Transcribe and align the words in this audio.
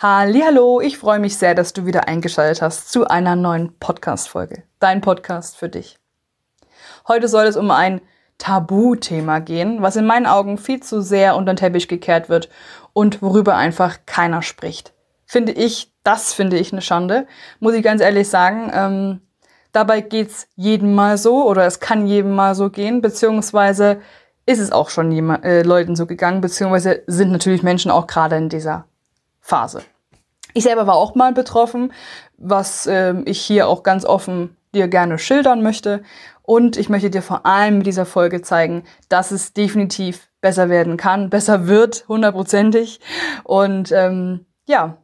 Hallo, 0.00 0.80
ich 0.80 0.96
freue 0.96 1.18
mich 1.18 1.36
sehr, 1.38 1.56
dass 1.56 1.72
du 1.72 1.84
wieder 1.84 2.06
eingeschaltet 2.06 2.62
hast 2.62 2.92
zu 2.92 3.08
einer 3.08 3.34
neuen 3.34 3.76
Podcast-Folge. 3.80 4.62
Dein 4.78 5.00
Podcast 5.00 5.56
für 5.56 5.68
dich. 5.68 5.98
Heute 7.08 7.26
soll 7.26 7.46
es 7.46 7.56
um 7.56 7.72
ein 7.72 8.00
Tabuthema 8.38 9.40
gehen, 9.40 9.82
was 9.82 9.96
in 9.96 10.06
meinen 10.06 10.26
Augen 10.26 10.56
viel 10.56 10.80
zu 10.80 11.00
sehr 11.00 11.34
unter 11.34 11.52
den 11.52 11.56
Teppich 11.56 11.88
gekehrt 11.88 12.28
wird 12.28 12.48
und 12.92 13.22
worüber 13.22 13.56
einfach 13.56 13.98
keiner 14.06 14.40
spricht. 14.42 14.92
Finde 15.26 15.50
ich, 15.50 15.92
das 16.04 16.32
finde 16.32 16.58
ich 16.58 16.72
eine 16.72 16.80
Schande, 16.80 17.26
muss 17.58 17.74
ich 17.74 17.82
ganz 17.82 18.00
ehrlich 18.00 18.28
sagen. 18.28 18.70
Ähm, 18.72 19.20
dabei 19.72 20.00
geht's 20.00 20.46
jedem 20.54 20.94
mal 20.94 21.18
so 21.18 21.44
oder 21.44 21.66
es 21.66 21.80
kann 21.80 22.06
jedem 22.06 22.36
mal 22.36 22.54
so 22.54 22.70
gehen, 22.70 23.00
beziehungsweise 23.00 24.00
ist 24.46 24.60
es 24.60 24.70
auch 24.70 24.90
schon 24.90 25.10
jemand, 25.10 25.44
äh, 25.44 25.62
Leuten 25.62 25.96
so 25.96 26.06
gegangen, 26.06 26.40
beziehungsweise 26.40 27.02
sind 27.08 27.32
natürlich 27.32 27.64
Menschen 27.64 27.90
auch 27.90 28.06
gerade 28.06 28.36
in 28.36 28.48
dieser 28.48 28.87
Phase. 29.48 29.82
Ich 30.52 30.64
selber 30.64 30.86
war 30.86 30.96
auch 30.96 31.14
mal 31.14 31.32
betroffen, 31.32 31.92
was 32.36 32.86
äh, 32.86 33.14
ich 33.24 33.40
hier 33.40 33.66
auch 33.66 33.82
ganz 33.82 34.04
offen 34.04 34.56
dir 34.74 34.88
gerne 34.88 35.18
schildern 35.18 35.62
möchte. 35.62 36.02
Und 36.42 36.76
ich 36.76 36.90
möchte 36.90 37.08
dir 37.08 37.22
vor 37.22 37.46
allem 37.46 37.78
mit 37.78 37.86
dieser 37.86 38.04
Folge 38.04 38.42
zeigen, 38.42 38.84
dass 39.08 39.30
es 39.30 39.54
definitiv 39.54 40.28
besser 40.42 40.68
werden 40.68 40.98
kann, 40.98 41.30
besser 41.30 41.66
wird, 41.66 42.06
hundertprozentig. 42.08 43.00
Und 43.42 43.90
ähm, 43.90 44.44
ja, 44.66 44.98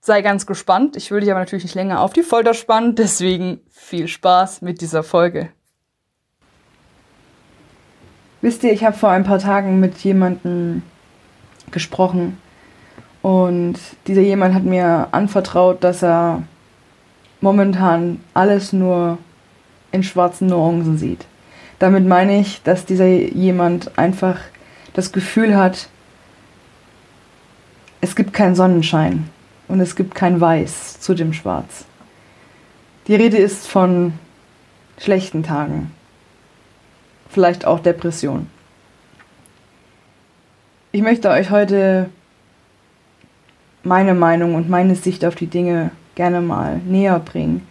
sei 0.00 0.22
ganz 0.22 0.46
gespannt. 0.46 0.96
Ich 0.96 1.10
will 1.10 1.20
dich 1.20 1.30
aber 1.32 1.40
natürlich 1.40 1.64
nicht 1.64 1.74
länger 1.74 2.02
auf 2.02 2.12
die 2.12 2.22
Folter 2.22 2.54
spannen, 2.54 2.94
deswegen 2.94 3.62
viel 3.70 4.06
Spaß 4.06 4.62
mit 4.62 4.80
dieser 4.80 5.02
Folge. 5.02 5.48
Wisst 8.42 8.62
ihr, 8.62 8.72
ich 8.72 8.84
habe 8.84 8.96
vor 8.96 9.10
ein 9.10 9.24
paar 9.24 9.40
Tagen 9.40 9.80
mit 9.80 9.98
jemandem 9.98 10.82
gesprochen, 11.72 12.38
und 13.24 13.78
dieser 14.06 14.20
jemand 14.20 14.54
hat 14.54 14.64
mir 14.64 15.08
anvertraut, 15.12 15.82
dass 15.82 16.02
er 16.02 16.42
momentan 17.40 18.20
alles 18.34 18.74
nur 18.74 19.16
in 19.92 20.02
schwarzen 20.02 20.48
Nuancen 20.48 20.98
sieht. 20.98 21.24
Damit 21.78 22.04
meine 22.06 22.38
ich, 22.38 22.62
dass 22.64 22.84
dieser 22.84 23.06
jemand 23.06 23.96
einfach 23.96 24.40
das 24.92 25.10
Gefühl 25.10 25.56
hat, 25.56 25.88
es 28.02 28.14
gibt 28.14 28.34
keinen 28.34 28.56
Sonnenschein 28.56 29.30
und 29.68 29.80
es 29.80 29.96
gibt 29.96 30.14
kein 30.14 30.38
Weiß 30.38 31.00
zu 31.00 31.14
dem 31.14 31.32
Schwarz. 31.32 31.86
Die 33.06 33.14
Rede 33.14 33.38
ist 33.38 33.66
von 33.66 34.12
schlechten 34.98 35.42
Tagen, 35.42 35.90
vielleicht 37.30 37.64
auch 37.64 37.80
Depression. 37.80 38.50
Ich 40.92 41.00
möchte 41.00 41.30
euch 41.30 41.48
heute 41.48 42.10
meine 43.84 44.14
Meinung 44.14 44.54
und 44.54 44.68
meine 44.68 44.94
Sicht 44.94 45.24
auf 45.24 45.34
die 45.34 45.46
Dinge 45.46 45.90
gerne 46.14 46.40
mal 46.40 46.78
näher 46.86 47.18
bringen. 47.18 47.66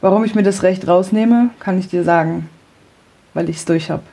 Warum 0.00 0.24
ich 0.24 0.34
mir 0.34 0.42
das 0.42 0.62
Recht 0.62 0.86
rausnehme, 0.86 1.50
kann 1.58 1.78
ich 1.78 1.88
dir 1.88 2.04
sagen, 2.04 2.48
weil 3.34 3.48
ich 3.48 3.56
es 3.56 3.64
durch 3.64 3.90
habe. 3.90 4.04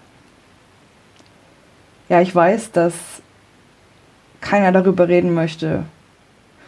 Ja, 2.10 2.22
ich 2.22 2.34
weiß, 2.34 2.72
dass 2.72 2.94
keiner 4.42 4.72
darüber 4.72 5.08
reden 5.08 5.34
möchte. 5.34 5.86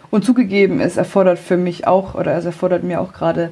Und 0.09 0.23
zugegeben, 0.23 0.79
es 0.79 0.97
erfordert 0.97 1.37
für 1.37 1.57
mich 1.57 1.85
auch, 1.85 2.15
oder 2.15 2.35
es 2.35 2.45
erfordert 2.45 2.83
mir 2.83 3.01
auch 3.01 3.13
gerade 3.13 3.51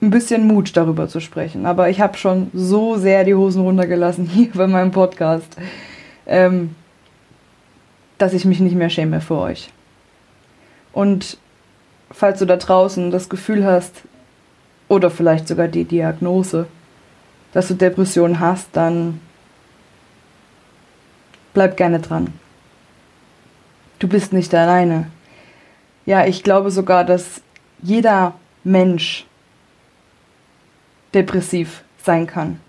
ein 0.00 0.10
bisschen 0.10 0.46
Mut, 0.46 0.76
darüber 0.76 1.08
zu 1.08 1.20
sprechen. 1.20 1.66
Aber 1.66 1.90
ich 1.90 2.00
habe 2.00 2.16
schon 2.16 2.50
so 2.54 2.96
sehr 2.96 3.24
die 3.24 3.34
Hosen 3.34 3.62
runtergelassen 3.62 4.26
hier 4.32 4.50
bei 4.54 4.66
meinem 4.66 4.92
Podcast. 4.92 5.56
Ähm, 6.26 6.74
dass 8.20 8.34
ich 8.34 8.44
mich 8.44 8.60
nicht 8.60 8.76
mehr 8.76 8.90
schäme 8.90 9.22
für 9.22 9.38
euch. 9.38 9.70
Und 10.92 11.38
falls 12.10 12.38
du 12.38 12.44
da 12.44 12.56
draußen 12.56 13.10
das 13.10 13.30
Gefühl 13.30 13.64
hast, 13.64 14.02
oder 14.88 15.10
vielleicht 15.10 15.48
sogar 15.48 15.68
die 15.68 15.84
Diagnose, 15.84 16.66
dass 17.52 17.68
du 17.68 17.74
Depression 17.74 18.40
hast, 18.40 18.68
dann 18.72 19.20
bleib 21.54 21.76
gerne 21.76 22.00
dran. 22.00 22.34
Du 24.00 24.08
bist 24.08 24.32
nicht 24.32 24.54
alleine. 24.54 25.06
Ja, 26.04 26.26
ich 26.26 26.42
glaube 26.42 26.70
sogar, 26.70 27.04
dass 27.04 27.40
jeder 27.80 28.34
Mensch 28.64 29.26
depressiv 31.14 31.84
sein 32.02 32.26
kann. 32.26 32.60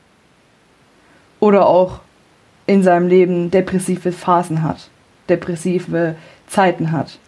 Oder 1.40 1.66
auch 1.66 2.02
in 2.68 2.84
seinem 2.84 3.08
Leben 3.08 3.50
depressive 3.50 4.12
Phasen 4.12 4.62
hat 4.62 4.92
depressive 5.30 6.16
Zeiten 6.48 6.92
hat. 6.92 7.20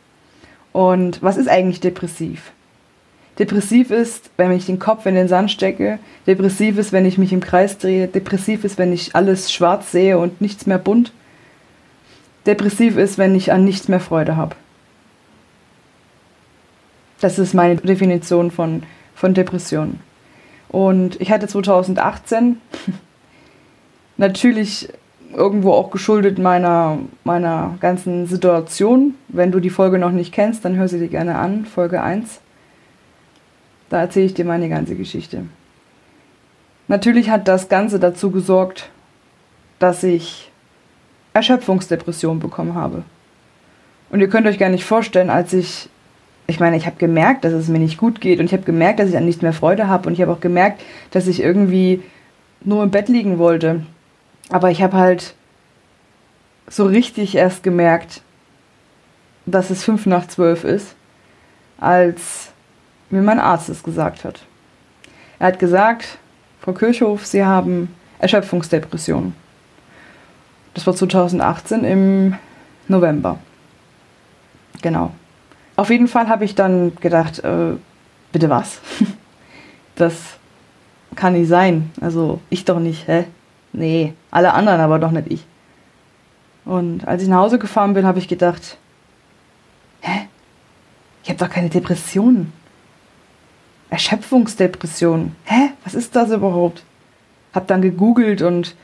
Und 0.71 1.21
was 1.21 1.37
ist 1.37 1.47
eigentlich 1.47 1.79
depressiv? 1.79 2.51
Depressiv 3.39 3.89
ist, 3.89 4.29
wenn 4.37 4.51
ich 4.51 4.67
den 4.67 4.79
Kopf 4.79 5.05
in 5.05 5.15
den 5.15 5.27
Sand 5.27 5.49
stecke. 5.49 5.97
Depressiv 6.27 6.77
ist, 6.77 6.91
wenn 6.91 7.05
ich 7.05 7.17
mich 7.17 7.33
im 7.33 7.39
Kreis 7.39 7.77
drehe. 7.77 8.07
Depressiv 8.07 8.63
ist, 8.63 8.77
wenn 8.77 8.93
ich 8.93 9.15
alles 9.15 9.51
schwarz 9.51 9.91
sehe 9.91 10.19
und 10.19 10.39
nichts 10.39 10.67
mehr 10.67 10.77
bunt. 10.77 11.11
Depressiv 12.45 12.97
ist, 12.97 13.17
wenn 13.17 13.33
ich 13.35 13.51
an 13.51 13.65
nichts 13.65 13.87
mehr 13.87 13.99
Freude 13.99 14.35
habe. 14.35 14.55
Das 17.21 17.39
ist 17.39 17.53
meine 17.53 17.77
Definition 17.77 18.51
von, 18.51 18.83
von 19.15 19.33
Depression. 19.33 19.99
Und 20.67 21.19
ich 21.21 21.31
hatte 21.31 21.47
2018 21.47 22.57
natürlich 24.17 24.89
irgendwo 25.35 25.71
auch 25.73 25.91
geschuldet 25.91 26.39
meiner, 26.39 26.99
meiner 27.23 27.75
ganzen 27.79 28.25
Situation. 28.27 29.15
Wenn 29.27 29.51
du 29.51 29.59
die 29.59 29.69
Folge 29.69 29.97
noch 29.97 30.11
nicht 30.11 30.33
kennst, 30.33 30.65
dann 30.65 30.75
hör 30.75 30.87
sie 30.87 30.99
dir 30.99 31.07
gerne 31.07 31.35
an, 31.35 31.65
Folge 31.65 32.01
1. 32.01 32.39
Da 33.89 33.99
erzähle 33.99 34.25
ich 34.25 34.33
dir 34.33 34.45
meine 34.45 34.69
ganze 34.69 34.95
Geschichte. 34.95 35.45
Natürlich 36.87 37.29
hat 37.29 37.47
das 37.47 37.69
Ganze 37.69 37.99
dazu 37.99 38.31
gesorgt, 38.31 38.89
dass 39.79 40.03
ich 40.03 40.51
Erschöpfungsdepression 41.33 42.39
bekommen 42.39 42.75
habe. 42.75 43.03
Und 44.09 44.19
ihr 44.19 44.29
könnt 44.29 44.47
euch 44.47 44.59
gar 44.59 44.69
nicht 44.69 44.85
vorstellen, 44.85 45.29
als 45.29 45.53
ich, 45.53 45.89
ich 46.47 46.59
meine, 46.59 46.77
ich 46.77 46.85
habe 46.85 46.97
gemerkt, 46.97 47.45
dass 47.45 47.53
es 47.53 47.67
mir 47.67 47.79
nicht 47.79 47.97
gut 47.97 48.21
geht 48.21 48.39
und 48.39 48.45
ich 48.45 48.53
habe 48.53 48.63
gemerkt, 48.63 48.99
dass 48.99 49.09
ich 49.09 49.17
an 49.17 49.25
nichts 49.25 49.41
mehr 49.41 49.53
Freude 49.53 49.87
habe 49.87 50.07
und 50.07 50.13
ich 50.13 50.21
habe 50.21 50.31
auch 50.31 50.39
gemerkt, 50.39 50.81
dass 51.11 51.27
ich 51.27 51.41
irgendwie 51.41 52.03
nur 52.63 52.83
im 52.83 52.91
Bett 52.91 53.09
liegen 53.09 53.39
wollte 53.39 53.83
aber 54.49 54.71
ich 54.71 54.81
habe 54.81 54.97
halt 54.97 55.35
so 56.67 56.85
richtig 56.85 57.35
erst 57.35 57.63
gemerkt, 57.63 58.21
dass 59.45 59.69
es 59.69 59.83
fünf 59.83 60.05
nach 60.05 60.27
zwölf 60.27 60.63
ist, 60.63 60.95
als 61.77 62.51
mir 63.09 63.21
mein 63.21 63.39
Arzt 63.39 63.69
es 63.69 63.83
gesagt 63.83 64.23
hat. 64.23 64.41
Er 65.39 65.47
hat 65.47 65.59
gesagt, 65.59 66.17
Frau 66.61 66.73
Kirchhoff, 66.73 67.25
Sie 67.25 67.43
haben 67.43 67.93
Erschöpfungsdepression. 68.19 69.35
Das 70.73 70.87
war 70.87 70.95
2018 70.95 71.83
im 71.83 72.35
November. 72.87 73.37
Genau. 74.81 75.11
Auf 75.75 75.89
jeden 75.89 76.07
Fall 76.07 76.27
habe 76.29 76.45
ich 76.45 76.55
dann 76.55 76.95
gedacht, 76.95 77.43
äh, 77.43 77.73
bitte 78.31 78.49
was? 78.49 78.79
das 79.95 80.37
kann 81.15 81.33
nicht 81.33 81.49
sein. 81.49 81.91
Also 82.01 82.39
ich 82.49 82.65
doch 82.65 82.79
nicht, 82.79 83.07
hä? 83.07 83.25
Nee, 83.73 84.13
alle 84.31 84.53
anderen, 84.53 84.79
aber 84.79 84.99
doch 84.99 85.11
nicht 85.11 85.31
ich. 85.31 85.45
Und 86.65 87.07
als 87.07 87.23
ich 87.23 87.27
nach 87.27 87.39
Hause 87.39 87.59
gefahren 87.59 87.93
bin, 87.93 88.05
habe 88.05 88.19
ich 88.19 88.27
gedacht, 88.27 88.77
hä? 90.01 90.27
Ich 91.23 91.29
habe 91.29 91.39
doch 91.39 91.49
keine 91.49 91.69
Depressionen. 91.69 92.53
Erschöpfungsdepression. 93.89 95.35
Hä? 95.45 95.71
Was 95.83 95.95
ist 95.95 96.15
das 96.15 96.31
überhaupt? 96.31 96.83
Hab 97.53 97.67
dann 97.67 97.81
gegoogelt 97.81 98.41
und 98.41 98.75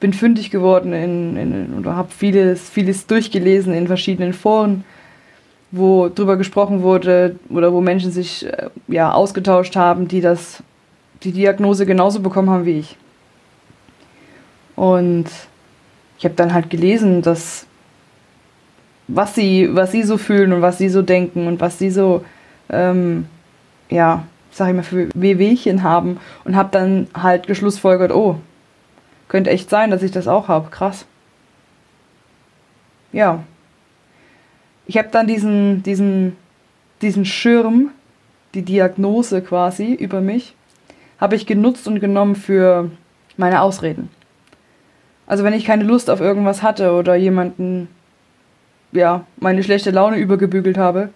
bin 0.00 0.12
fündig 0.12 0.50
geworden 0.50 0.92
in, 0.92 1.36
in, 1.36 1.78
oder 1.78 1.96
habe 1.96 2.10
vieles, 2.10 2.68
vieles 2.68 3.06
durchgelesen 3.06 3.72
in 3.72 3.86
verschiedenen 3.86 4.32
Foren, 4.32 4.84
wo 5.70 6.08
drüber 6.08 6.36
gesprochen 6.36 6.82
wurde 6.82 7.36
oder 7.48 7.72
wo 7.72 7.80
Menschen 7.80 8.10
sich 8.10 8.46
äh, 8.46 8.68
ja 8.88 9.12
ausgetauscht 9.12 9.76
haben, 9.76 10.08
die 10.08 10.20
das, 10.20 10.62
die 11.22 11.32
Diagnose 11.32 11.86
genauso 11.86 12.20
bekommen 12.20 12.50
haben 12.50 12.66
wie 12.66 12.80
ich. 12.80 12.96
Und 14.76 15.26
ich 16.18 16.24
habe 16.24 16.34
dann 16.34 16.54
halt 16.54 16.70
gelesen, 16.70 17.22
dass 17.22 17.66
was 19.08 19.34
sie, 19.34 19.68
was 19.72 19.92
sie 19.92 20.02
so 20.02 20.16
fühlen 20.16 20.52
und 20.52 20.62
was 20.62 20.78
sie 20.78 20.88
so 20.88 21.02
denken 21.02 21.46
und 21.46 21.60
was 21.60 21.78
sie 21.78 21.90
so, 21.90 22.24
ähm, 22.70 23.26
ja, 23.90 24.24
sag 24.50 24.68
ich 24.68 24.74
mal, 24.74 24.82
für 24.82 25.08
Wehwehchen 25.14 25.82
haben 25.82 26.18
und 26.44 26.56
habe 26.56 26.70
dann 26.72 27.08
halt 27.14 27.46
geschlussfolgert, 27.46 28.12
oh, 28.12 28.38
könnte 29.28 29.50
echt 29.50 29.70
sein, 29.70 29.90
dass 29.90 30.02
ich 30.02 30.10
das 30.10 30.28
auch 30.28 30.48
habe. 30.48 30.70
Krass. 30.70 31.06
Ja. 33.12 33.42
Ich 34.86 34.98
habe 34.98 35.08
dann 35.10 35.26
diesen, 35.26 35.82
diesen, 35.82 36.36
diesen 37.00 37.24
Schirm, 37.24 37.90
die 38.54 38.62
Diagnose 38.62 39.42
quasi 39.42 39.94
über 39.94 40.20
mich, 40.20 40.54
habe 41.18 41.36
ich 41.36 41.46
genutzt 41.46 41.86
und 41.88 42.00
genommen 42.00 42.34
für 42.34 42.90
meine 43.36 43.62
Ausreden. 43.62 44.10
Also 45.26 45.44
wenn 45.44 45.54
ich 45.54 45.64
keine 45.64 45.84
Lust 45.84 46.10
auf 46.10 46.20
irgendwas 46.20 46.62
hatte 46.62 46.92
oder 46.92 47.14
jemanden 47.14 47.88
ja, 48.92 49.24
meine 49.38 49.62
schlechte 49.62 49.90
Laune 49.90 50.18
übergebügelt 50.18 50.76
habe, 50.76 51.10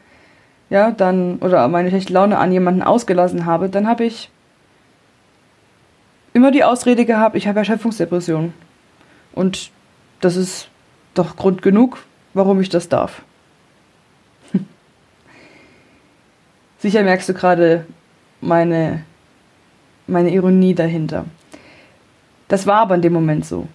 ja, 0.71 0.91
dann, 0.91 1.37
oder 1.39 1.69
meine 1.69 1.91
schlechte 1.91 2.13
Laune 2.13 2.39
an 2.39 2.53
jemanden 2.53 2.83
ausgelassen 2.83 3.47
habe, 3.47 3.69
dann 3.69 3.87
habe 3.87 4.05
ich 4.05 4.31
immer 6.33 6.51
die 6.51 6.65
Ausrede 6.65 7.05
gehabt, 7.05 7.37
ich 7.37 7.47
habe 7.47 7.61
Erschöpfungsdepression. 7.61 8.53
Und 9.33 9.71
das 10.21 10.37
ist 10.37 10.69
doch 11.15 11.37
Grund 11.37 11.63
genug, 11.63 12.05
warum 12.35 12.61
ich 12.61 12.69
das 12.69 12.89
darf. 12.89 13.23
Sicher 16.79 17.03
merkst 17.03 17.29
du 17.29 17.35
gerade 17.35 17.87
meine, 18.41 19.05
meine 20.07 20.31
Ironie 20.31 20.75
dahinter. 20.75 21.27
Das 22.49 22.67
war 22.67 22.81
aber 22.81 22.97
in 22.97 23.03
dem 23.03 23.13
Moment 23.13 23.47
so. 23.47 23.67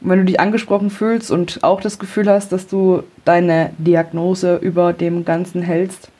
Wenn 0.00 0.18
du 0.18 0.24
dich 0.24 0.40
angesprochen 0.40 0.90
fühlst 0.90 1.30
und 1.30 1.64
auch 1.64 1.80
das 1.80 1.98
Gefühl 1.98 2.28
hast, 2.28 2.52
dass 2.52 2.66
du 2.66 3.04
deine 3.24 3.70
Diagnose 3.78 4.56
über 4.56 4.92
dem 4.92 5.24
Ganzen 5.24 5.62
hältst, 5.62 6.10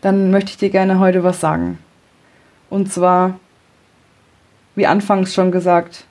dann 0.00 0.30
möchte 0.30 0.50
ich 0.50 0.56
dir 0.56 0.70
gerne 0.70 0.98
heute 0.98 1.24
was 1.24 1.40
sagen. 1.40 1.78
Und 2.68 2.92
zwar, 2.92 3.38
wie 4.74 4.86
anfangs 4.86 5.34
schon 5.34 5.50
gesagt, 5.50 6.04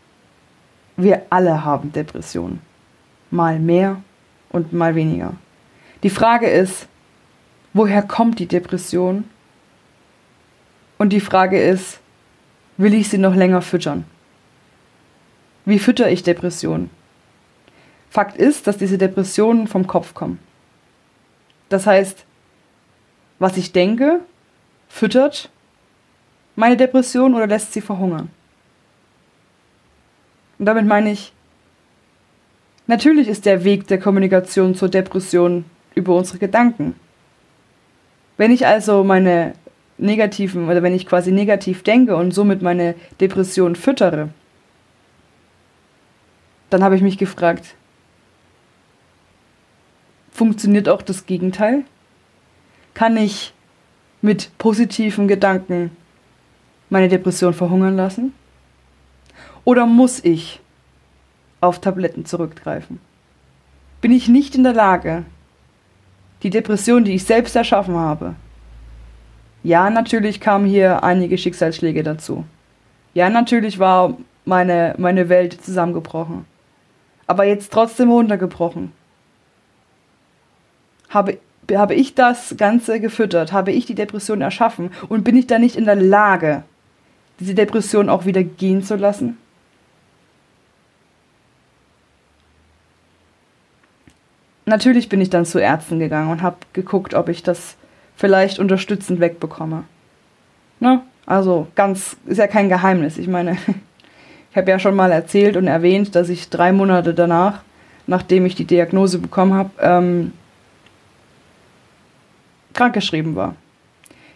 wir 0.98 1.24
alle 1.30 1.64
haben 1.64 1.92
Depressionen. 1.92 2.62
Mal 3.32 3.60
mehr 3.60 3.98
und 4.50 4.74
mal 4.74 4.96
weniger. 4.96 5.34
Die 6.04 6.10
Frage 6.10 6.48
ist, 6.48 6.88
woher 7.74 8.02
kommt 8.02 8.40
die 8.40 8.48
Depression? 8.48 9.24
Und 10.98 11.14
die 11.14 11.22
Frage 11.22 11.62
ist, 11.62 12.00
will 12.78 12.94
ich 12.94 13.10
sie 13.10 13.18
noch 13.18 13.36
länger 13.36 13.62
füttern? 13.62 14.06
Wie 15.70 15.78
fütter 15.78 16.10
ich 16.10 16.24
Depressionen? 16.24 16.90
Fakt 18.10 18.38
ist, 18.38 18.66
dass 18.66 18.80
diese 18.80 18.98
Depressionen 18.98 19.68
vom 19.68 19.86
Kopf 19.86 20.16
kommen. 20.16 20.40
Das 21.70 21.86
heißt, 21.86 22.26
was 23.38 23.56
ich 23.56 23.72
denke, 23.72 24.22
füttert 24.88 25.52
meine 26.56 26.76
Depression 26.76 27.36
oder 27.36 27.46
lässt 27.46 27.72
sie 27.72 27.82
verhungern. 27.82 28.32
Und 30.58 30.66
damit 30.66 30.88
meine 30.88 31.12
ich, 31.12 31.34
natürlich 32.88 33.28
ist 33.28 33.46
der 33.46 33.64
Weg 33.64 33.86
der 33.86 34.00
Kommunikation 34.00 34.74
zur 34.74 34.90
Depression 34.90 35.66
über 35.94 36.16
unsere 36.16 36.40
Gedanken. 36.40 36.96
Wenn 38.38 38.50
ich 38.50 38.66
also 38.66 39.04
meine 39.04 39.54
negativen 40.00 40.68
oder 40.68 40.82
wenn 40.82 40.96
ich 40.96 41.06
quasi 41.06 41.32
negativ 41.32 41.84
denke 41.84 42.16
und 42.16 42.32
somit 42.32 42.64
meine 42.64 42.96
Depression 43.22 43.76
füttere, 43.76 44.30
dann 46.70 46.84
habe 46.84 46.96
ich 46.96 47.02
mich 47.02 47.18
gefragt, 47.18 47.76
funktioniert 50.32 50.88
auch 50.90 51.02
das 51.02 51.26
Gegenteil? 51.26 51.84
Kann 52.94 53.18
ich 53.18 53.54
mit 54.22 54.58
positiven 54.58 55.28
Gedanken 55.28 55.92
meine 56.90 57.08
Depression 57.08 57.54
verhungern 57.54 57.96
lassen? 57.96 58.34
Oder 59.64 59.86
muss 59.86 60.24
ich 60.24 60.60
auf 61.62 61.80
Tabletten 61.80 62.26
zurückgreifen? 62.26 63.00
Bin 64.02 64.12
ich 64.12 64.28
nicht 64.28 64.56
in 64.56 64.64
der 64.64 64.74
Lage, 64.74 65.26
die 66.44 66.50
Depression, 66.50 67.04
die 67.04 67.16
ich 67.16 67.26
selbst 67.26 67.56
erschaffen 67.56 67.98
habe, 67.98 68.36
ja, 69.62 69.90
natürlich 69.90 70.40
kamen 70.40 70.66
hier 70.66 71.04
einige 71.04 71.38
Schicksalsschläge 71.38 72.02
dazu. 72.02 72.46
Ja, 73.14 73.30
natürlich 73.30 73.78
war 73.78 74.16
meine, 74.46 74.96
meine 74.98 75.28
Welt 75.28 75.62
zusammengebrochen. 75.62 76.46
Aber 77.30 77.44
jetzt 77.44 77.72
trotzdem 77.72 78.10
runtergebrochen. 78.10 78.92
Habe 81.10 81.38
habe 81.72 81.94
ich 81.94 82.16
das 82.16 82.56
Ganze 82.58 83.00
gefüttert? 83.00 83.52
Habe 83.52 83.72
ich 83.72 83.86
die 83.86 83.94
Depression 83.94 84.42
erschaffen? 84.42 84.90
Und 85.08 85.24
bin 85.24 85.36
ich 85.36 85.46
da 85.46 85.60
nicht 85.60 85.76
in 85.76 85.86
der 85.86 85.96
Lage, 85.96 86.64
diese 87.40 87.54
Depression 87.54 88.10
auch 88.10 88.26
wieder 88.26 88.42
gehen 88.42 88.82
zu 88.82 88.96
lassen? 88.96 89.38
Natürlich 94.66 95.08
bin 95.08 95.22
ich 95.22 95.30
dann 95.30 95.46
zu 95.46 95.60
Ärzten 95.60 96.00
gegangen 96.00 96.32
und 96.32 96.42
habe 96.42 96.58
geguckt, 96.74 97.14
ob 97.14 97.30
ich 97.30 97.44
das 97.44 97.76
vielleicht 98.16 98.58
unterstützend 98.58 99.20
wegbekomme. 99.20 99.84
Ne? 100.80 101.04
Also 101.28 101.68
ganz, 101.76 102.18
ist 102.26 102.40
ja 102.40 102.48
kein 102.48 102.70
Geheimnis. 102.70 103.20
Ich 103.20 103.28
meine, 103.28 103.56
ich 104.52 104.58
habe 104.58 104.70
ja 104.70 104.80
schon 104.80 104.96
mal 104.96 105.12
erzählt 105.12 105.58
und 105.58 105.68
erwähnt, 105.68 106.16
dass 106.16 106.30
ich 106.30 106.50
drei 106.50 106.72
Monate 106.72 107.14
danach, 107.14 107.62
nachdem 108.08 108.46
ich 108.46 108.56
die 108.56 108.66
Diagnose 108.66 109.20
bekommen 109.20 109.54
habe, 109.54 109.70
ähm, 109.80 110.34
krankgeschrieben 112.74 113.36
war. 113.36 113.56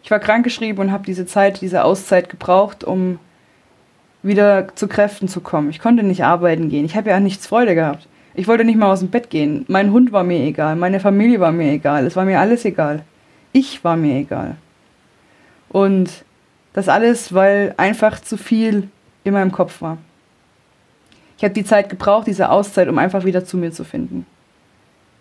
Ich 0.03 0.11
war 0.11 0.19
krankgeschrieben 0.19 0.85
und 0.85 0.91
habe 0.91 1.05
diese 1.05 1.25
Zeit, 1.25 1.61
diese 1.61 1.83
Auszeit 1.83 2.29
gebraucht, 2.29 2.83
um 2.83 3.19
wieder 4.21 4.67
zu 4.75 4.87
Kräften 4.87 5.27
zu 5.27 5.41
kommen. 5.41 5.69
Ich 5.69 5.79
konnte 5.79 6.03
nicht 6.03 6.23
arbeiten 6.23 6.69
gehen. 6.69 6.85
Ich 6.85 6.95
habe 6.95 7.09
ja 7.09 7.19
nichts 7.19 7.47
Freude 7.47 7.73
gehabt. 7.73 8.07
Ich 8.35 8.47
wollte 8.47 8.65
nicht 8.65 8.77
mal 8.77 8.91
aus 8.91 8.99
dem 8.99 9.09
Bett 9.09 9.29
gehen. 9.29 9.65
Mein 9.67 9.91
Hund 9.91 10.11
war 10.11 10.23
mir 10.23 10.39
egal, 10.39 10.75
meine 10.75 10.99
Familie 10.99 11.39
war 11.39 11.51
mir 11.51 11.71
egal, 11.71 12.05
es 12.05 12.15
war 12.15 12.25
mir 12.25 12.39
alles 12.39 12.65
egal. 12.65 13.03
Ich 13.51 13.83
war 13.83 13.95
mir 13.95 14.17
egal. 14.17 14.55
Und 15.69 16.09
das 16.73 16.89
alles, 16.89 17.33
weil 17.33 17.75
einfach 17.77 18.19
zu 18.19 18.37
viel 18.37 18.89
in 19.23 19.33
meinem 19.33 19.51
Kopf 19.51 19.81
war. 19.81 19.97
Ich 21.37 21.43
habe 21.43 21.53
die 21.53 21.65
Zeit 21.65 21.89
gebraucht, 21.89 22.27
diese 22.27 22.49
Auszeit, 22.49 22.87
um 22.87 22.97
einfach 22.97 23.25
wieder 23.25 23.43
zu 23.43 23.57
mir 23.57 23.71
zu 23.71 23.83
finden. 23.83 24.25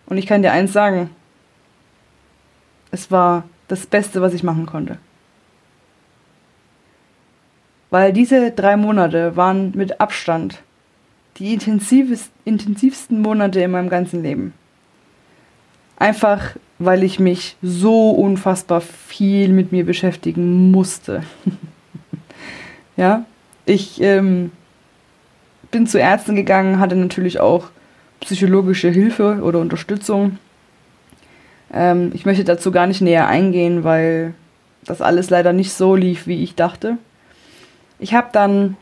Und 0.07 0.19
ich 0.19 0.27
kann 0.27 0.43
dir 0.43 0.53
eins 0.53 0.73
sagen, 0.73 1.11
es 2.91 3.11
war 3.11 3.45
das 3.69 3.87
Beste, 3.87 4.21
was 4.21 4.35
ich 4.35 4.43
machen 4.43 4.67
konnte. 4.67 4.99
Weil 7.91 8.13
diese 8.13 8.51
drei 8.51 8.77
Monate 8.77 9.37
waren 9.37 9.73
mit 9.75 10.01
Abstand 10.01 10.63
die 11.39 11.55
intensivsten 11.55 13.21
Monate 13.21 13.61
in 13.61 13.71
meinem 13.71 13.89
ganzen 13.89 14.23
Leben. 14.23 14.53
Einfach, 15.97 16.57
weil 16.79 17.03
ich 17.03 17.19
mich 17.19 17.57
so 17.63 18.11
unfassbar 18.11 18.81
viel 18.81 19.49
mit 19.49 19.73
mir 19.73 19.87
beschäftigen 19.87 20.71
musste. 20.71 21.23
ja, 22.97 23.25
ich 23.65 24.01
ähm, 24.01 24.51
bin 25.71 25.87
zu 25.87 25.99
Ärzten 25.99 26.37
gegangen, 26.37 26.79
hatte 26.79 26.97
natürlich 26.97 27.41
auch 27.41 27.67
psychologische 28.21 28.89
Hilfe 28.89 29.41
oder 29.43 29.59
Unterstützung. 29.59 30.39
Ähm, 31.73 32.11
ich 32.15 32.25
möchte 32.27 32.45
dazu 32.45 32.71
gar 32.71 32.87
nicht 32.87 33.01
näher 33.01 33.29
eingehen, 33.29 33.85
weil 33.85 34.35
das 34.85 35.01
alles 35.01 35.31
leider 35.31 35.53
nicht 35.53 35.73
so 35.73 35.95
lief, 35.95 36.27
wie 36.27 36.43
ich 36.43 36.55
dachte. 36.55 36.99
Ich 37.99 38.15
habe 38.15 38.29
dann 38.33 38.77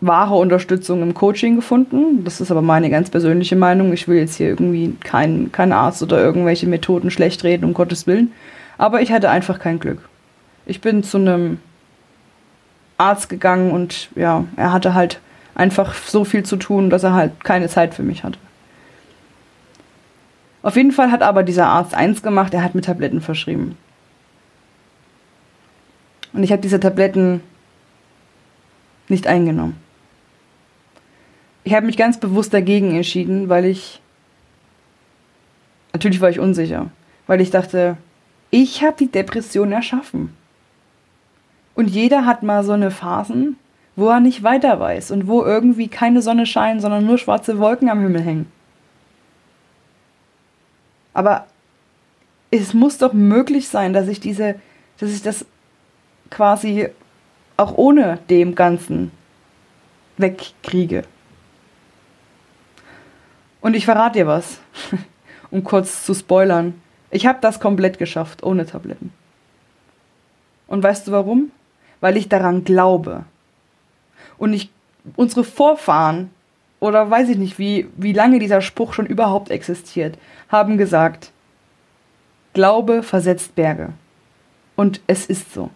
wahre 0.00 0.34
Unterstützung 0.34 1.02
im 1.02 1.14
Coaching 1.14 1.56
gefunden. 1.56 2.24
Das 2.24 2.40
ist 2.40 2.50
aber 2.50 2.62
meine 2.62 2.90
ganz 2.90 3.10
persönliche 3.10 3.56
Meinung. 3.56 3.92
Ich 3.92 4.08
will 4.08 4.18
jetzt 4.18 4.36
hier 4.36 4.48
irgendwie 4.48 4.94
kein, 5.00 5.50
kein 5.52 5.72
Arzt 5.72 6.02
oder 6.02 6.20
irgendwelche 6.20 6.66
Methoden 6.66 7.10
schlecht 7.10 7.44
reden, 7.44 7.64
um 7.64 7.74
Gottes 7.74 8.06
Willen. 8.06 8.32
Aber 8.78 9.00
ich 9.00 9.10
hatte 9.10 9.30
einfach 9.30 9.58
kein 9.58 9.78
Glück. 9.78 10.00
Ich 10.66 10.80
bin 10.80 11.02
zu 11.02 11.18
einem 11.18 11.58
Arzt 12.98 13.28
gegangen 13.28 13.70
und 13.70 14.08
ja, 14.14 14.44
er 14.56 14.72
hatte 14.72 14.94
halt 14.94 15.20
einfach 15.54 15.94
so 15.94 16.24
viel 16.24 16.44
zu 16.44 16.56
tun, 16.56 16.90
dass 16.90 17.02
er 17.02 17.14
halt 17.14 17.44
keine 17.44 17.68
Zeit 17.68 17.94
für 17.94 18.02
mich 18.02 18.24
hatte. 18.24 18.38
Auf 20.62 20.76
jeden 20.76 20.92
Fall 20.92 21.12
hat 21.12 21.22
aber 21.22 21.42
dieser 21.42 21.66
Arzt 21.66 21.94
eins 21.94 22.22
gemacht, 22.22 22.52
er 22.52 22.62
hat 22.62 22.74
mir 22.74 22.80
Tabletten 22.80 23.20
verschrieben. 23.20 23.76
Und 26.32 26.42
ich 26.42 26.52
habe 26.52 26.60
diese 26.60 26.80
Tabletten 26.80 27.40
nicht 29.08 29.26
eingenommen. 29.26 29.76
Ich 31.64 31.74
habe 31.74 31.86
mich 31.86 31.96
ganz 31.96 32.18
bewusst 32.18 32.52
dagegen 32.52 32.94
entschieden, 32.94 33.48
weil 33.48 33.64
ich 33.64 34.00
natürlich 35.92 36.20
war 36.20 36.30
ich 36.30 36.38
unsicher, 36.38 36.90
weil 37.26 37.40
ich 37.40 37.50
dachte, 37.50 37.96
ich 38.50 38.82
habe 38.82 38.96
die 38.98 39.10
Depression 39.10 39.72
erschaffen. 39.72 40.34
Und 41.76 41.88
jeder 41.88 42.24
hat 42.24 42.42
mal 42.42 42.64
so 42.64 42.72
eine 42.72 42.90
Phasen, 42.90 43.56
wo 43.96 44.08
er 44.08 44.20
nicht 44.20 44.42
weiter 44.42 44.80
weiß 44.80 45.10
und 45.10 45.28
wo 45.28 45.44
irgendwie 45.44 45.88
keine 45.88 46.22
Sonne 46.22 46.46
scheint, 46.46 46.80
sondern 46.80 47.06
nur 47.06 47.18
schwarze 47.18 47.58
Wolken 47.58 47.90
am 47.90 48.00
Himmel 48.00 48.22
hängen. 48.22 48.52
Aber 51.12 51.46
es 52.50 52.74
muss 52.74 52.98
doch 52.98 53.12
möglich 53.12 53.68
sein, 53.68 53.92
dass 53.92 54.08
ich 54.08 54.20
diese, 54.20 54.56
dass 54.98 55.10
ich 55.10 55.22
das 55.22 55.44
quasi 56.30 56.88
auch 57.56 57.76
ohne 57.76 58.18
dem 58.30 58.54
Ganzen 58.54 59.10
wegkriege. 60.16 61.02
Und 63.60 63.74
ich 63.74 63.84
verrate 63.84 64.20
dir 64.20 64.26
was, 64.26 64.60
um 65.50 65.62
kurz 65.62 66.04
zu 66.04 66.14
spoilern. 66.14 66.80
Ich 67.10 67.26
habe 67.26 67.38
das 67.42 67.60
komplett 67.60 67.98
geschafft, 67.98 68.42
ohne 68.42 68.64
Tabletten. 68.64 69.12
Und 70.66 70.82
weißt 70.82 71.06
du 71.06 71.12
warum? 71.12 71.50
Weil 72.00 72.16
ich 72.16 72.28
daran 72.28 72.64
glaube. 72.64 73.24
Und 74.38 74.52
ich, 74.52 74.70
unsere 75.16 75.44
Vorfahren 75.44 76.30
oder 76.80 77.10
weiß 77.10 77.30
ich 77.30 77.38
nicht, 77.38 77.58
wie, 77.58 77.88
wie 77.96 78.12
lange 78.12 78.38
dieser 78.38 78.60
Spruch 78.60 78.92
schon 78.92 79.06
überhaupt 79.06 79.50
existiert, 79.50 80.18
haben 80.48 80.76
gesagt, 80.76 81.32
Glaube 82.56 83.02
versetzt 83.02 83.54
Berge. 83.54 83.92
Und 84.76 85.02
es 85.06 85.26
ist 85.26 85.52
so. 85.52 85.68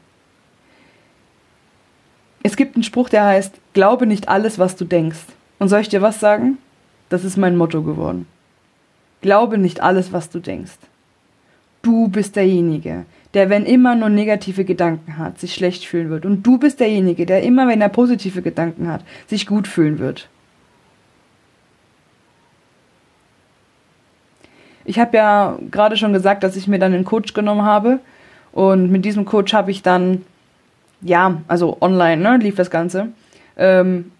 Es 2.43 2.57
gibt 2.57 2.75
einen 2.75 2.85
Spruch, 2.85 3.11
der 3.11 3.27
heißt, 3.27 3.61
glaube 3.75 4.07
nicht 4.07 4.31
alles, 4.31 4.59
was 4.59 4.77
du 4.77 4.87
denkst. 4.87 5.27
Und 5.59 5.69
soll 5.69 5.83
ich 5.83 5.91
dir 5.91 6.00
was 6.00 6.21
sagen? 6.21 6.57
Das 7.11 7.23
ist 7.23 7.37
mein 7.37 7.59
Motto 7.59 7.83
geworden. 7.83 8.27
Glaube 9.21 9.59
nicht 9.59 9.83
alles, 9.83 10.15
was 10.15 10.31
du 10.31 10.39
denkst. 10.39 10.79
Du 11.83 12.09
bist 12.09 12.35
derjenige, 12.35 13.05
der, 13.35 13.49
wenn 13.49 13.65
immer 13.65 13.95
nur 13.95 14.09
negative 14.09 14.65
Gedanken 14.65 15.19
hat, 15.19 15.39
sich 15.39 15.55
schlecht 15.55 15.87
fühlen 15.87 16.11
wird. 16.11 16.27
Und 16.27 16.43
du 16.43 16.59
bist 16.59 16.81
derjenige, 16.81 17.27
der 17.27 17.43
immer, 17.43 17.69
wenn 17.69 17.81
er 17.81 17.89
positive 17.89 18.43
Gedanken 18.43 18.89
hat, 18.89 19.05
sich 19.29 19.47
gut 19.47 19.69
fühlen 19.69 19.99
wird. 19.99 20.29
Ich 24.85 24.99
habe 24.99 25.17
ja 25.17 25.59
gerade 25.71 25.97
schon 25.97 26.13
gesagt, 26.13 26.43
dass 26.43 26.57
ich 26.57 26.67
mir 26.67 26.79
dann 26.79 26.93
einen 26.93 27.05
Coach 27.05 27.33
genommen 27.33 27.63
habe. 27.63 28.01
Und 28.53 28.91
mit 28.91 29.05
diesem 29.05 29.25
Coach 29.25 29.53
habe 29.53 29.71
ich 29.71 29.83
dann, 29.83 30.25
ja, 31.01 31.43
also 31.47 31.77
online 31.81 32.21
ne, 32.21 32.39
lief 32.39 32.57
das 32.57 32.71
Ganze, 32.71 33.09
ähm, 33.57 34.11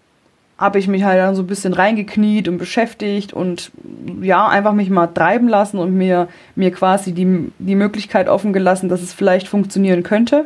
habe 0.61 0.77
ich 0.77 0.87
mich 0.87 1.03
halt 1.03 1.17
dann 1.17 1.33
so 1.33 1.41
ein 1.41 1.47
bisschen 1.47 1.73
reingekniet 1.73 2.47
und 2.47 2.59
beschäftigt 2.59 3.33
und 3.33 3.71
ja, 4.21 4.47
einfach 4.47 4.73
mich 4.73 4.91
mal 4.91 5.07
treiben 5.07 5.49
lassen 5.49 5.79
und 5.79 5.97
mir, 5.97 6.27
mir 6.53 6.69
quasi 6.69 7.13
die, 7.13 7.51
die 7.57 7.75
Möglichkeit 7.75 8.29
offen 8.29 8.53
gelassen, 8.53 8.87
dass 8.87 9.01
es 9.01 9.11
vielleicht 9.11 9.47
funktionieren 9.47 10.03
könnte. 10.03 10.45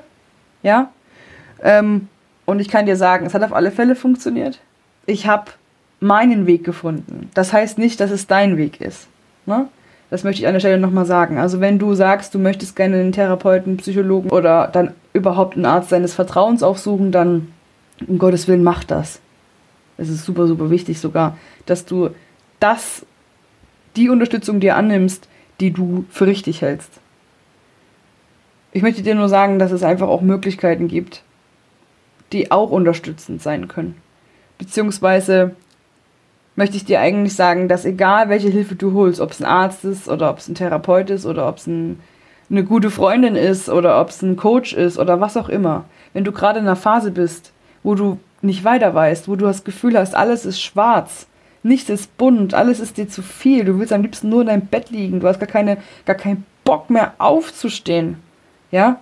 Ja. 0.64 0.90
Ähm, 1.62 2.08
und 2.46 2.62
ich 2.62 2.70
kann 2.70 2.86
dir 2.86 2.96
sagen, 2.96 3.26
es 3.26 3.34
hat 3.34 3.44
auf 3.44 3.52
alle 3.52 3.72
Fälle 3.72 3.94
funktioniert. 3.94 4.62
Ich 5.06 5.28
habe 5.28 5.52
meinen 6.00 6.48
Weg 6.48 6.64
gefunden. 6.64 7.30
Das 7.34 7.52
heißt 7.52 7.78
nicht, 7.78 8.00
dass 8.00 8.10
es 8.10 8.26
dein 8.26 8.56
Weg 8.56 8.80
ist. 8.80 9.08
Ne? 9.46 9.68
Das 10.10 10.24
möchte 10.24 10.42
ich 10.42 10.48
an 10.48 10.54
der 10.54 10.62
Stelle 10.62 10.80
nochmal 10.80 11.06
sagen. 11.06 11.40
Also 11.40 11.60
wenn 11.60 11.78
du 11.78 11.94
sagst, 11.94 12.34
du 12.34 12.40
möchtest 12.40 12.78
gerne 12.78 13.02
einen 13.02 13.12
Therapeuten, 13.12 13.76
Psychologen 13.78 14.30
oder 14.30 14.70
dann 14.72 14.94
überhaupt 15.12 15.58
einen 15.58 15.66
Arzt 15.66 15.92
deines 15.92 16.14
Vertrauens 16.14 16.64
aufsuchen, 16.64 17.12
dann 17.12 17.50
um 18.08 18.18
Gottes 18.18 18.48
Willen 18.48 18.64
mach 18.64 18.86
das. 18.86 19.20
Es 19.98 20.10
ist 20.10 20.26
super, 20.26 20.48
super 20.48 20.70
wichtig 20.70 21.00
sogar, 21.00 21.38
dass 21.66 21.86
du 21.86 22.10
das, 22.60 23.06
die 23.96 24.10
Unterstützung 24.10 24.60
dir 24.60 24.76
annimmst, 24.76 25.28
die 25.60 25.72
du 25.72 26.06
für 26.10 26.28
richtig 26.28 26.62
hältst. 26.62 26.92
Ich 28.72 28.82
möchte 28.82 29.04
dir 29.04 29.16
nur 29.16 29.30
sagen, 29.30 29.58
dass 29.58 29.72
es 29.72 29.84
einfach 29.84 30.10
auch 30.10 30.22
Möglichkeiten 30.22 30.88
gibt, 30.88 31.24
die 32.34 32.52
auch 32.52 32.72
unterstützend 32.72 33.42
sein 33.42 33.70
können. 33.70 33.96
Beziehungsweise 34.58 35.56
möchte 36.56 36.78
ich 36.78 36.86
dir 36.86 37.00
eigentlich 37.00 37.36
sagen, 37.36 37.68
dass 37.68 37.86
egal 37.86 38.30
welche 38.30 38.50
Hilfe 38.50 38.76
du 38.76 38.94
holst, 38.94 39.20
ob 39.20 39.32
es 39.32 39.42
ein 39.42 39.46
Arzt 39.46 39.86
ist 39.86 40.10
oder 40.10 40.30
ob 40.30 40.40
es 40.40 40.48
ein 40.48 40.56
Therapeut 40.56 41.10
ist 41.10 41.26
oder 41.26 41.48
ob 41.48 41.58
es 41.58 41.68
ein, 41.68 42.00
eine 42.50 42.64
gute 42.64 42.90
Freundin 42.90 43.36
ist 43.36 43.70
oder 43.70 44.00
ob 44.00 44.10
es 44.10 44.22
ein 44.22 44.36
Coach 44.36 44.74
ist 44.74 44.98
oder 44.98 45.22
was 45.22 45.38
auch 45.38 45.50
immer, 45.50 45.86
wenn 46.14 46.24
du 46.24 46.32
gerade 46.32 46.60
in 46.60 46.66
einer 46.66 46.76
Phase 46.76 47.12
bist, 47.12 47.52
wo 47.84 47.96
du 47.96 48.20
nicht 48.46 48.64
weiter 48.64 48.94
weißt, 48.94 49.28
wo 49.28 49.36
du 49.36 49.46
das 49.46 49.64
Gefühl 49.64 49.98
hast, 49.98 50.16
alles 50.16 50.46
ist 50.46 50.62
schwarz, 50.62 51.28
nichts 51.64 51.90
ist 51.90 52.18
bunt, 52.18 52.54
alles 52.54 52.80
ist 52.80 52.98
dir 52.98 53.08
zu 53.08 53.22
viel, 53.22 53.66
du 53.66 53.80
willst 53.80 53.94
am 53.94 54.02
liebsten 54.02 54.30
nur 54.30 54.42
in 54.42 54.48
deinem 54.48 54.68
Bett 54.68 54.90
liegen, 54.90 55.20
du 55.20 55.28
hast 55.28 55.40
gar, 55.40 55.48
keine, 55.48 55.78
gar 56.06 56.16
keinen 56.16 56.46
Bock 56.64 56.90
mehr 56.90 57.14
aufzustehen, 57.18 58.18
ja, 58.72 59.00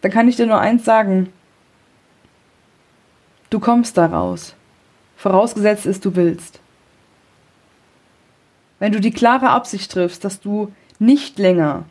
dann 0.00 0.10
kann 0.10 0.28
ich 0.28 0.36
dir 0.36 0.46
nur 0.46 0.60
eins 0.60 0.84
sagen, 0.84 1.32
du 3.50 3.60
kommst 3.60 3.96
da 3.96 4.06
raus. 4.06 4.54
Vorausgesetzt 5.16 5.86
ist, 5.86 6.04
du 6.04 6.16
willst. 6.16 6.60
Wenn 8.78 8.92
du 8.92 9.00
die 9.00 9.12
klare 9.12 9.50
Absicht 9.50 9.90
triffst, 9.92 10.24
dass 10.24 10.40
du 10.40 10.72
nicht 10.98 11.38
länger 11.38 11.84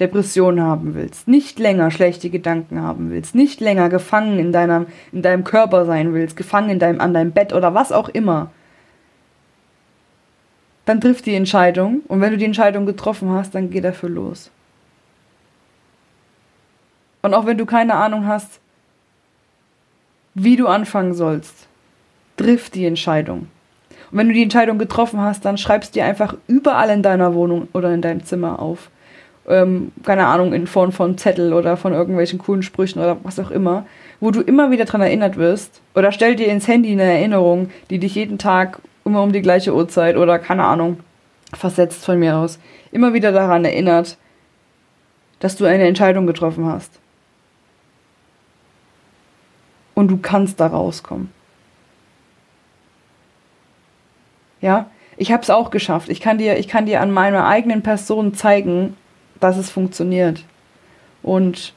Depression 0.00 0.60
haben 0.60 0.94
willst, 0.94 1.28
nicht 1.28 1.58
länger 1.58 1.90
schlechte 1.90 2.30
Gedanken 2.30 2.80
haben 2.80 3.10
willst, 3.10 3.34
nicht 3.34 3.60
länger 3.60 3.88
gefangen 3.88 4.38
in, 4.38 4.52
deiner, 4.52 4.86
in 5.12 5.22
deinem 5.22 5.44
Körper 5.44 5.84
sein 5.84 6.14
willst, 6.14 6.36
gefangen 6.36 6.70
in 6.70 6.78
deinem, 6.78 7.00
an 7.00 7.14
deinem 7.14 7.32
Bett 7.32 7.52
oder 7.52 7.74
was 7.74 7.92
auch 7.92 8.08
immer, 8.08 8.50
dann 10.84 11.00
triff 11.00 11.22
die 11.22 11.34
Entscheidung 11.34 12.00
und 12.08 12.20
wenn 12.20 12.32
du 12.32 12.38
die 12.38 12.44
Entscheidung 12.44 12.86
getroffen 12.86 13.30
hast, 13.30 13.54
dann 13.54 13.70
geh 13.70 13.80
dafür 13.80 14.08
los. 14.08 14.50
Und 17.22 17.34
auch 17.34 17.46
wenn 17.46 17.58
du 17.58 17.66
keine 17.66 17.94
Ahnung 17.94 18.26
hast, 18.26 18.60
wie 20.34 20.56
du 20.56 20.66
anfangen 20.66 21.14
sollst, 21.14 21.68
triff 22.36 22.70
die 22.70 22.86
Entscheidung. 22.86 23.48
Und 24.10 24.18
wenn 24.18 24.28
du 24.28 24.34
die 24.34 24.42
Entscheidung 24.42 24.78
getroffen 24.78 25.20
hast, 25.20 25.44
dann 25.44 25.58
schreibst 25.58 25.94
dir 25.94 26.04
einfach 26.04 26.34
überall 26.48 26.90
in 26.90 27.02
deiner 27.02 27.34
Wohnung 27.34 27.68
oder 27.72 27.94
in 27.94 28.02
deinem 28.02 28.24
Zimmer 28.24 28.58
auf. 28.58 28.90
Ähm, 29.48 29.92
keine 30.04 30.26
Ahnung, 30.26 30.52
in 30.52 30.66
Form 30.66 30.92
von 30.92 31.18
Zettel 31.18 31.52
oder 31.52 31.76
von 31.76 31.92
irgendwelchen 31.92 32.38
coolen 32.38 32.62
Sprüchen 32.62 33.00
oder 33.00 33.16
was 33.24 33.40
auch 33.40 33.50
immer, 33.50 33.86
wo 34.20 34.30
du 34.30 34.40
immer 34.40 34.70
wieder 34.70 34.84
daran 34.84 35.00
erinnert 35.00 35.36
wirst. 35.36 35.80
Oder 35.94 36.12
stell 36.12 36.36
dir 36.36 36.46
ins 36.46 36.68
Handy 36.68 36.92
eine 36.92 37.02
Erinnerung, 37.02 37.70
die 37.90 37.98
dich 37.98 38.14
jeden 38.14 38.38
Tag 38.38 38.78
immer 39.04 39.22
um 39.22 39.32
die 39.32 39.42
gleiche 39.42 39.74
Uhrzeit 39.74 40.16
oder 40.16 40.38
keine 40.38 40.64
Ahnung, 40.64 41.00
versetzt 41.52 42.04
von 42.04 42.18
mir 42.18 42.36
aus, 42.36 42.58
immer 42.92 43.14
wieder 43.14 43.32
daran 43.32 43.64
erinnert, 43.64 44.16
dass 45.40 45.56
du 45.56 45.64
eine 45.64 45.86
Entscheidung 45.86 46.26
getroffen 46.26 46.66
hast. 46.66 47.00
Und 49.94 50.08
du 50.08 50.18
kannst 50.18 50.60
da 50.60 50.68
rauskommen. 50.68 51.30
Ja, 54.60 54.88
ich 55.16 55.32
habe 55.32 55.42
es 55.42 55.50
auch 55.50 55.70
geschafft. 55.70 56.08
Ich 56.08 56.20
kann 56.20 56.38
dir, 56.38 56.56
ich 56.58 56.68
kann 56.68 56.86
dir 56.86 57.00
an 57.00 57.10
meiner 57.10 57.46
eigenen 57.46 57.82
Person 57.82 58.34
zeigen, 58.34 58.96
dass 59.42 59.56
es 59.56 59.70
funktioniert. 59.70 60.44
Und 61.22 61.74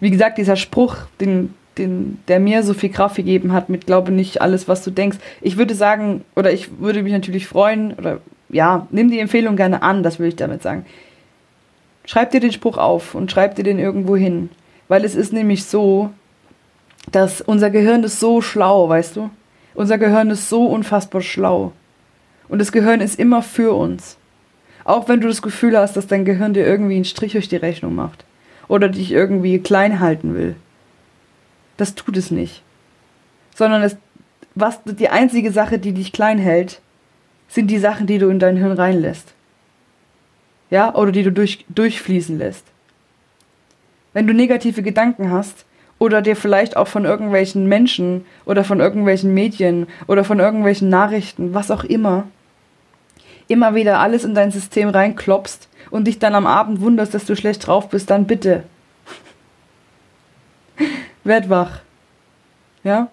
wie 0.00 0.10
gesagt, 0.10 0.38
dieser 0.38 0.56
Spruch, 0.56 0.96
den, 1.20 1.54
den, 1.78 2.18
der 2.28 2.40
mir 2.40 2.62
so 2.62 2.74
viel 2.74 2.90
Kraft 2.90 3.16
gegeben 3.16 3.52
hat, 3.52 3.68
mit 3.68 3.86
glaube 3.86 4.12
nicht 4.12 4.40
alles, 4.40 4.68
was 4.68 4.82
du 4.84 4.90
denkst. 4.90 5.18
Ich 5.40 5.56
würde 5.56 5.74
sagen, 5.74 6.24
oder 6.36 6.52
ich 6.52 6.78
würde 6.78 7.02
mich 7.02 7.12
natürlich 7.12 7.46
freuen, 7.46 7.94
oder 7.94 8.20
ja, 8.48 8.86
nimm 8.90 9.10
die 9.10 9.18
Empfehlung 9.18 9.56
gerne 9.56 9.82
an, 9.82 10.02
das 10.02 10.18
will 10.18 10.28
ich 10.28 10.36
damit 10.36 10.62
sagen. 10.62 10.84
Schreib 12.04 12.30
dir 12.30 12.40
den 12.40 12.52
Spruch 12.52 12.76
auf 12.76 13.14
und 13.14 13.30
schreib 13.30 13.54
dir 13.54 13.64
den 13.64 13.78
irgendwo 13.78 14.16
hin. 14.16 14.50
Weil 14.88 15.04
es 15.04 15.14
ist 15.14 15.32
nämlich 15.32 15.64
so, 15.64 16.10
dass 17.10 17.40
unser 17.40 17.70
Gehirn 17.70 18.04
ist 18.04 18.20
so 18.20 18.42
schlau, 18.42 18.88
weißt 18.88 19.16
du? 19.16 19.30
Unser 19.74 19.98
Gehirn 19.98 20.30
ist 20.30 20.48
so 20.48 20.66
unfassbar 20.66 21.22
schlau. 21.22 21.72
Und 22.48 22.60
das 22.60 22.72
Gehirn 22.72 23.00
ist 23.00 23.18
immer 23.18 23.42
für 23.42 23.74
uns. 23.74 24.18
Auch 24.84 25.08
wenn 25.08 25.20
du 25.20 25.28
das 25.28 25.42
Gefühl 25.42 25.76
hast, 25.76 25.96
dass 25.96 26.06
dein 26.06 26.24
Gehirn 26.24 26.54
dir 26.54 26.66
irgendwie 26.66 26.96
einen 26.96 27.04
Strich 27.04 27.32
durch 27.32 27.48
die 27.48 27.56
Rechnung 27.56 27.94
macht. 27.94 28.24
Oder 28.68 28.88
dich 28.88 29.10
irgendwie 29.10 29.58
klein 29.58 30.00
halten 30.00 30.34
will. 30.34 30.56
Das 31.76 31.94
tut 31.94 32.16
es 32.16 32.30
nicht. 32.30 32.62
Sondern 33.54 33.82
es, 33.82 33.96
was, 34.54 34.80
die 34.84 35.08
einzige 35.08 35.50
Sache, 35.50 35.78
die 35.78 35.92
dich 35.92 36.12
klein 36.12 36.38
hält, 36.38 36.80
sind 37.48 37.68
die 37.70 37.78
Sachen, 37.78 38.06
die 38.06 38.18
du 38.18 38.28
in 38.28 38.38
dein 38.38 38.56
Hirn 38.56 38.72
reinlässt. 38.72 39.32
Ja, 40.70 40.94
oder 40.94 41.12
die 41.12 41.22
du 41.22 41.32
durch, 41.32 41.64
durchfließen 41.68 42.38
lässt. 42.38 42.64
Wenn 44.12 44.26
du 44.26 44.34
negative 44.34 44.82
Gedanken 44.82 45.30
hast, 45.30 45.64
oder 45.98 46.22
dir 46.22 46.36
vielleicht 46.36 46.76
auch 46.76 46.88
von 46.88 47.04
irgendwelchen 47.04 47.66
Menschen 47.66 48.26
oder 48.44 48.64
von 48.64 48.80
irgendwelchen 48.80 49.32
Medien 49.32 49.86
oder 50.06 50.24
von 50.24 50.40
irgendwelchen 50.40 50.88
Nachrichten, 50.88 51.54
was 51.54 51.70
auch 51.70 51.84
immer, 51.84 52.26
immer 53.48 53.74
wieder 53.74 54.00
alles 54.00 54.24
in 54.24 54.34
dein 54.34 54.50
System 54.50 54.88
reinklopst 54.88 55.68
und 55.90 56.06
dich 56.06 56.18
dann 56.18 56.34
am 56.34 56.46
Abend 56.46 56.80
wunderst, 56.80 57.14
dass 57.14 57.24
du 57.24 57.36
schlecht 57.36 57.66
drauf 57.66 57.88
bist, 57.88 58.10
dann 58.10 58.26
bitte. 58.26 58.64
Werd 61.24 61.48
wach. 61.50 61.80
Ja? 62.82 63.08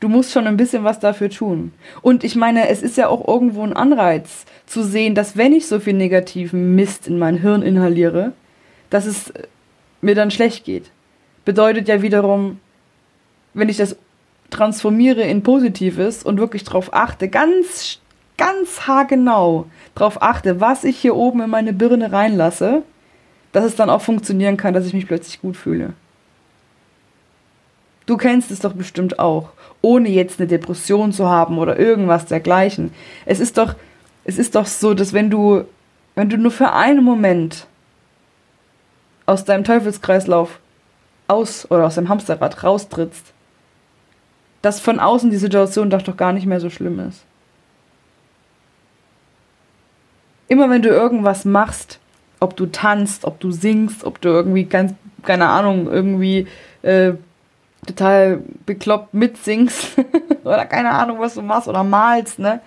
Du 0.00 0.08
musst 0.08 0.32
schon 0.32 0.46
ein 0.46 0.56
bisschen 0.56 0.84
was 0.84 1.00
dafür 1.00 1.30
tun. 1.30 1.72
Und 2.02 2.24
ich 2.24 2.36
meine, 2.36 2.68
es 2.68 2.82
ist 2.82 2.96
ja 2.96 3.08
auch 3.08 3.26
irgendwo 3.26 3.62
ein 3.62 3.72
Anreiz 3.72 4.44
zu 4.66 4.82
sehen, 4.82 5.14
dass 5.14 5.36
wenn 5.36 5.52
ich 5.52 5.66
so 5.66 5.80
viel 5.80 5.94
negativen 5.94 6.74
Mist 6.74 7.06
in 7.06 7.18
mein 7.18 7.38
Hirn 7.38 7.62
inhaliere, 7.62 8.32
dass 8.90 9.06
es 9.06 9.32
mir 10.00 10.14
dann 10.14 10.30
schlecht 10.30 10.64
geht 10.64 10.90
bedeutet 11.44 11.88
ja 11.88 12.02
wiederum, 12.02 12.58
wenn 13.52 13.68
ich 13.68 13.76
das 13.76 13.96
transformiere 14.50 15.22
in 15.22 15.42
Positives 15.42 16.22
und 16.22 16.38
wirklich 16.38 16.64
darauf 16.64 16.92
achte, 16.92 17.28
ganz, 17.28 18.00
ganz 18.36 18.86
haargenau 18.86 19.66
darauf 19.94 20.22
achte, 20.22 20.60
was 20.60 20.84
ich 20.84 20.98
hier 20.98 21.14
oben 21.14 21.42
in 21.42 21.50
meine 21.50 21.72
Birne 21.72 22.12
reinlasse, 22.12 22.82
dass 23.52 23.64
es 23.64 23.76
dann 23.76 23.90
auch 23.90 24.00
funktionieren 24.00 24.56
kann, 24.56 24.74
dass 24.74 24.86
ich 24.86 24.94
mich 24.94 25.06
plötzlich 25.06 25.40
gut 25.40 25.56
fühle. 25.56 25.94
Du 28.06 28.16
kennst 28.16 28.50
es 28.50 28.60
doch 28.60 28.74
bestimmt 28.74 29.18
auch, 29.18 29.50
ohne 29.80 30.08
jetzt 30.08 30.38
eine 30.38 30.48
Depression 30.48 31.12
zu 31.12 31.28
haben 31.28 31.58
oder 31.58 31.78
irgendwas 31.78 32.26
dergleichen. 32.26 32.92
Es 33.24 33.40
ist 33.40 33.56
doch, 33.56 33.74
es 34.24 34.38
ist 34.38 34.54
doch 34.56 34.66
so, 34.66 34.92
dass 34.92 35.12
wenn 35.12 35.30
du, 35.30 35.64
wenn 36.14 36.28
du 36.28 36.36
nur 36.36 36.50
für 36.50 36.72
einen 36.72 37.02
Moment 37.02 37.66
aus 39.26 39.44
deinem 39.44 39.64
Teufelskreislauf 39.64 40.60
aus 41.28 41.70
oder 41.70 41.86
aus 41.86 41.94
dem 41.94 42.08
Hamsterrad 42.08 42.62
raustrittst, 42.62 43.32
dass 44.60 44.80
von 44.80 44.98
außen 45.00 45.30
die 45.30 45.36
Situation 45.36 45.88
doch 45.88 46.02
doch 46.02 46.16
gar 46.16 46.32
nicht 46.32 46.46
mehr 46.46 46.60
so 46.60 46.70
schlimm 46.70 46.98
ist. 46.98 47.24
Immer 50.54 50.70
wenn 50.70 50.82
du 50.82 50.88
irgendwas 50.88 51.44
machst, 51.44 51.98
ob 52.38 52.56
du 52.56 52.66
tanzt, 52.66 53.24
ob 53.24 53.40
du 53.40 53.50
singst, 53.50 54.04
ob 54.04 54.20
du 54.20 54.28
irgendwie 54.28 54.62
ganz, 54.62 54.94
keine 55.24 55.48
Ahnung, 55.48 55.90
irgendwie 55.90 56.46
äh, 56.82 57.14
total 57.84 58.40
bekloppt 58.64 59.14
mitsingst 59.14 59.96
oder 60.44 60.64
keine 60.66 60.92
Ahnung, 60.92 61.18
was 61.18 61.34
du 61.34 61.42
machst 61.42 61.66
oder 61.66 61.82
malst, 61.82 62.38
ne? 62.38 62.60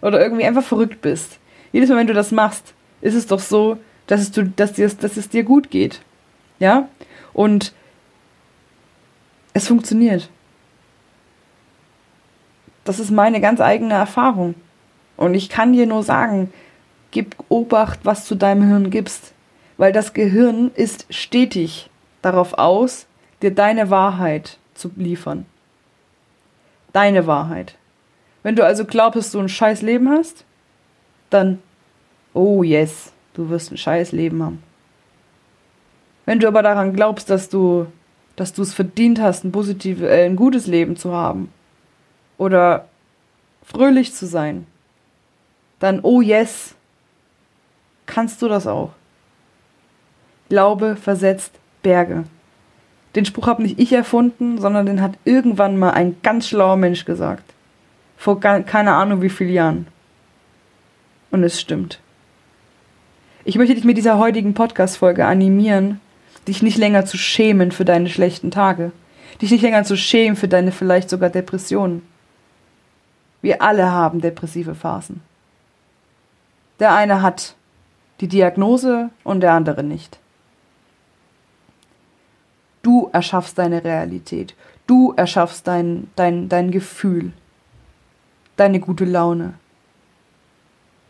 Oder 0.00 0.22
irgendwie 0.22 0.46
einfach 0.46 0.62
verrückt 0.62 1.02
bist. 1.02 1.38
Jedes 1.70 1.90
Mal, 1.90 1.98
wenn 1.98 2.06
du 2.06 2.14
das 2.14 2.32
machst, 2.32 2.72
ist 3.02 3.14
es 3.14 3.26
doch 3.26 3.40
so, 3.40 3.76
dass 4.06 4.22
es, 4.22 4.30
du, 4.30 4.44
dass, 4.44 4.72
dir, 4.72 4.88
dass 4.88 5.18
es 5.18 5.28
dir 5.28 5.42
gut 5.42 5.70
geht. 5.70 6.00
Ja? 6.60 6.88
Und 7.34 7.74
es 9.52 9.68
funktioniert. 9.68 10.30
Das 12.84 12.98
ist 12.98 13.10
meine 13.10 13.42
ganz 13.42 13.60
eigene 13.60 13.92
Erfahrung. 13.92 14.54
Und 15.18 15.34
ich 15.34 15.50
kann 15.50 15.74
dir 15.74 15.84
nur 15.84 16.02
sagen, 16.02 16.50
gib 17.14 17.36
Obacht, 17.48 18.00
was 18.02 18.28
du 18.28 18.34
deinem 18.34 18.68
Hirn 18.68 18.90
gibst. 18.90 19.32
Weil 19.78 19.92
das 19.92 20.12
Gehirn 20.12 20.70
ist 20.74 21.06
stetig 21.08 21.88
darauf 22.20 22.54
aus, 22.54 23.06
dir 23.40 23.54
deine 23.54 23.88
Wahrheit 23.88 24.58
zu 24.74 24.90
liefern. 24.96 25.46
Deine 26.92 27.26
Wahrheit. 27.26 27.76
Wenn 28.42 28.56
du 28.56 28.64
also 28.64 28.84
glaubst, 28.84 29.16
dass 29.16 29.30
du 29.30 29.40
ein 29.40 29.48
scheiß 29.48 29.82
Leben 29.82 30.10
hast, 30.10 30.44
dann, 31.30 31.60
oh 32.34 32.62
yes, 32.62 33.12
du 33.32 33.48
wirst 33.48 33.72
ein 33.72 33.78
scheiß 33.78 34.12
Leben 34.12 34.42
haben. 34.42 34.62
Wenn 36.26 36.40
du 36.40 36.48
aber 36.48 36.62
daran 36.62 36.94
glaubst, 36.94 37.30
dass 37.30 37.48
du, 37.48 37.86
dass 38.36 38.52
du 38.52 38.62
es 38.62 38.74
verdient 38.74 39.20
hast, 39.20 39.44
ein 39.44 39.52
positives, 39.52 40.02
äh, 40.02 40.24
ein 40.24 40.36
gutes 40.36 40.66
Leben 40.66 40.96
zu 40.96 41.12
haben 41.12 41.52
oder 42.38 42.88
fröhlich 43.62 44.14
zu 44.14 44.26
sein, 44.26 44.66
dann, 45.78 46.00
oh 46.02 46.20
yes, 46.20 46.73
kannst 48.14 48.40
du 48.42 48.48
das 48.48 48.68
auch. 48.68 48.90
Glaube 50.48 50.94
versetzt 50.94 51.52
Berge. 51.82 52.24
Den 53.16 53.24
Spruch 53.24 53.48
habe 53.48 53.62
nicht 53.62 53.80
ich 53.80 53.92
erfunden, 53.92 54.60
sondern 54.60 54.86
den 54.86 55.02
hat 55.02 55.18
irgendwann 55.24 55.76
mal 55.76 55.90
ein 55.90 56.16
ganz 56.22 56.48
schlauer 56.48 56.76
Mensch 56.76 57.04
gesagt. 57.04 57.42
Vor 58.16 58.38
keine 58.38 58.94
Ahnung 58.94 59.20
wie 59.20 59.30
vielen 59.30 59.52
Jahren. 59.52 59.86
Und 61.32 61.42
es 61.42 61.60
stimmt. 61.60 61.98
Ich 63.44 63.56
möchte 63.56 63.74
dich 63.74 63.84
mit 63.84 63.96
dieser 63.96 64.18
heutigen 64.18 64.54
Podcast-Folge 64.54 65.26
animieren, 65.26 66.00
dich 66.46 66.62
nicht 66.62 66.78
länger 66.78 67.06
zu 67.06 67.18
schämen 67.18 67.72
für 67.72 67.84
deine 67.84 68.08
schlechten 68.08 68.52
Tage. 68.52 68.92
Dich 69.42 69.50
nicht 69.50 69.62
länger 69.62 69.82
zu 69.82 69.96
schämen 69.96 70.36
für 70.36 70.48
deine 70.48 70.70
vielleicht 70.70 71.10
sogar 71.10 71.30
Depressionen. 71.30 72.02
Wir 73.42 73.60
alle 73.60 73.90
haben 73.90 74.20
depressive 74.20 74.76
Phasen. 74.76 75.20
Der 76.78 76.94
eine 76.94 77.20
hat 77.20 77.56
die 78.20 78.28
Diagnose 78.28 79.10
und 79.24 79.40
der 79.40 79.52
andere 79.52 79.82
nicht. 79.82 80.18
Du 82.82 83.08
erschaffst 83.12 83.58
deine 83.58 83.82
Realität. 83.82 84.54
Du 84.86 85.14
erschaffst 85.16 85.66
dein, 85.66 86.10
dein, 86.16 86.48
dein 86.48 86.70
Gefühl. 86.70 87.32
Deine 88.56 88.78
gute 88.78 89.04
Laune. 89.04 89.54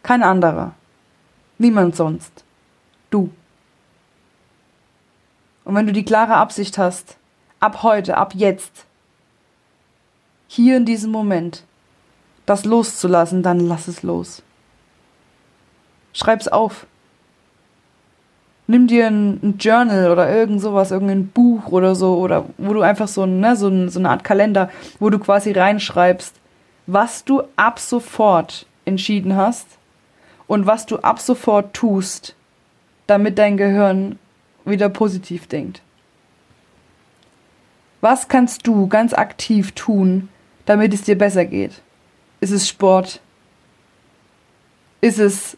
Kein 0.03 0.23
anderer. 0.23 0.75
Niemand 1.59 1.97
sonst. 1.97 2.45
Du. 3.11 3.31
Und 5.65 5.75
wenn 5.75 5.87
du 5.87 5.93
die 5.93 6.05
klare 6.05 6.37
Absicht 6.37 6.79
hast, 6.79 7.17
ab 7.59 7.83
heute, 7.83 8.17
ab 8.17 8.35
jetzt, 8.35 8.87
hier 10.47 10.77
in 10.77 10.85
diesem 10.85 11.11
Moment, 11.11 11.65
das 12.47 12.65
loszulassen, 12.65 13.43
dann 13.43 13.61
lass 13.61 13.89
es 13.89 14.03
los. 14.03 14.43
Schreib's 16.13 16.47
auf 16.47 16.87
nimm 18.67 18.87
dir 18.87 19.07
ein, 19.07 19.41
ein, 19.43 19.59
Journal 19.59 20.11
oder 20.11 20.35
irgend 20.35 20.61
sowas, 20.61 20.91
irgendein 20.91 21.29
Buch 21.29 21.69
oder 21.69 21.95
so, 21.95 22.17
oder 22.19 22.47
wo 22.59 22.73
du 22.73 22.83
einfach 22.83 23.09
so, 23.09 23.27
ne, 23.27 23.57
so, 23.57 23.89
so 23.89 23.99
eine 23.99 24.11
Art 24.11 24.25
Kalender, 24.25 24.71
wo 25.01 25.11
du 25.11 25.19
quasi 25.19 25.53
reinschreibst, 25.53 26.35
was 26.87 27.25
du 27.25 27.43
ab 27.57 27.79
sofort 27.79 28.67
entschieden 28.85 29.37
hast 29.37 29.67
und 30.47 30.67
was 30.67 30.87
du 30.87 30.99
ab 30.99 31.19
sofort 31.21 31.75
tust, 31.75 32.35
damit 33.07 33.39
dein 33.39 33.57
Gehirn 33.57 34.19
wieder 34.65 34.89
positiv 34.89 35.47
denkt. 35.47 35.83
Was 38.01 38.29
kannst 38.29 38.67
du 38.67 38.87
ganz 38.87 39.15
aktiv 39.15 39.73
tun, 39.73 40.29
damit 40.67 40.93
es 40.93 41.03
dir 41.03 41.17
besser 41.17 41.47
geht? 41.47 41.81
Ist 42.41 42.51
es 42.51 42.69
Sport? 42.69 43.21
Ist 45.01 45.19
es 45.19 45.57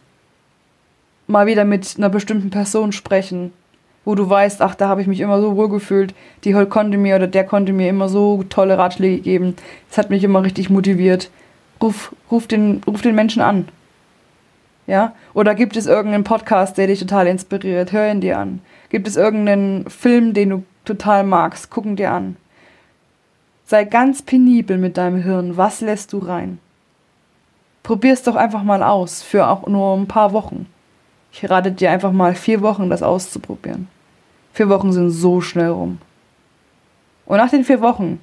mal 1.27 1.47
wieder 1.47 1.65
mit 1.65 1.95
einer 1.97 2.09
bestimmten 2.09 2.51
Person 2.51 2.93
sprechen, 2.93 3.53
wo 4.05 4.15
du 4.15 4.29
weißt, 4.29 4.63
ach, 4.63 4.75
da 4.75 4.89
habe 4.89 5.01
ich 5.01 5.07
mich 5.07 5.21
immer 5.21 5.41
so 5.41 5.57
wohl 5.57 5.69
gefühlt, 5.69 6.15
die 6.45 6.53
konnte 6.53 6.97
mir 6.97 7.17
oder 7.17 7.27
der 7.27 7.45
konnte 7.45 7.73
mir 7.73 7.89
immer 7.89 8.09
so 8.09 8.45
tolle 8.49 8.79
Ratschläge 8.79 9.21
geben. 9.21 9.57
Das 9.89 9.99
hat 9.99 10.11
mich 10.11 10.23
immer 10.23 10.45
richtig 10.45 10.71
motiviert. 10.71 11.31
Ruf, 11.83 12.15
ruf, 12.31 12.47
den, 12.47 12.81
ruf 12.87 13.03
den 13.03 13.15
Menschen 13.15 13.43
an. 13.43 13.69
Ja? 14.87 15.15
Oder 15.35 15.55
gibt 15.55 15.77
es 15.77 15.87
irgendeinen 15.87 16.25
Podcast, 16.25 16.79
der 16.79 16.87
dich 16.87 17.01
total 17.01 17.27
inspiriert? 17.27 17.93
Hör 17.93 18.11
ihn 18.11 18.21
dir 18.21 18.39
an. 18.39 18.61
Gibt 18.89 19.09
es 19.09 19.17
irgendeinen 19.17 19.91
Film, 19.91 20.33
den 20.33 20.51
du 20.51 20.65
total 20.85 21.25
magst? 21.25 21.71
Guck 21.71 21.85
ihn 21.85 21.97
dir 21.97 22.13
an. 22.13 22.37
Sei 23.67 23.85
ganz 23.85 24.23
penibel 24.23 24.79
mit 24.79 24.97
deinem 24.97 25.21
Hirn. 25.21 25.57
Was 25.57 25.81
lässt 25.81 26.13
du 26.13 26.19
rein? 26.19 26.59
Probier's 27.83 28.23
doch 28.23 28.37
einfach 28.37 28.63
mal 28.63 28.83
aus, 28.83 29.23
für 29.23 29.49
auch 29.49 29.67
nur 29.67 29.97
ein 29.97 30.07
paar 30.07 30.33
Wochen. 30.33 30.67
Ich 31.39 31.51
rate 31.51 31.71
dir 31.71 31.91
einfach 31.91 32.13
mal 32.13 32.35
vier 32.35 32.63
Wochen, 32.63 32.89
das 32.89 33.03
auszuprobieren. 33.03 33.89
Vier 34.55 34.71
Wochen 34.71 34.91
sind 34.91 35.11
so 35.11 35.43
schnell 35.43 35.69
rum. 35.69 35.99
Und 37.27 37.37
nach 37.37 37.51
den 37.51 37.63
vier 37.63 37.83
Wochen 37.83 38.21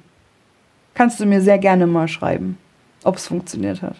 kannst 0.94 1.20
du 1.20 1.26
mir 1.26 1.40
sehr 1.40 1.58
gerne 1.58 1.86
mal 1.86 2.08
schreiben, 2.08 2.58
ob 3.04 3.14
es 3.14 3.28
funktioniert 3.28 3.82
hat. 3.82 3.94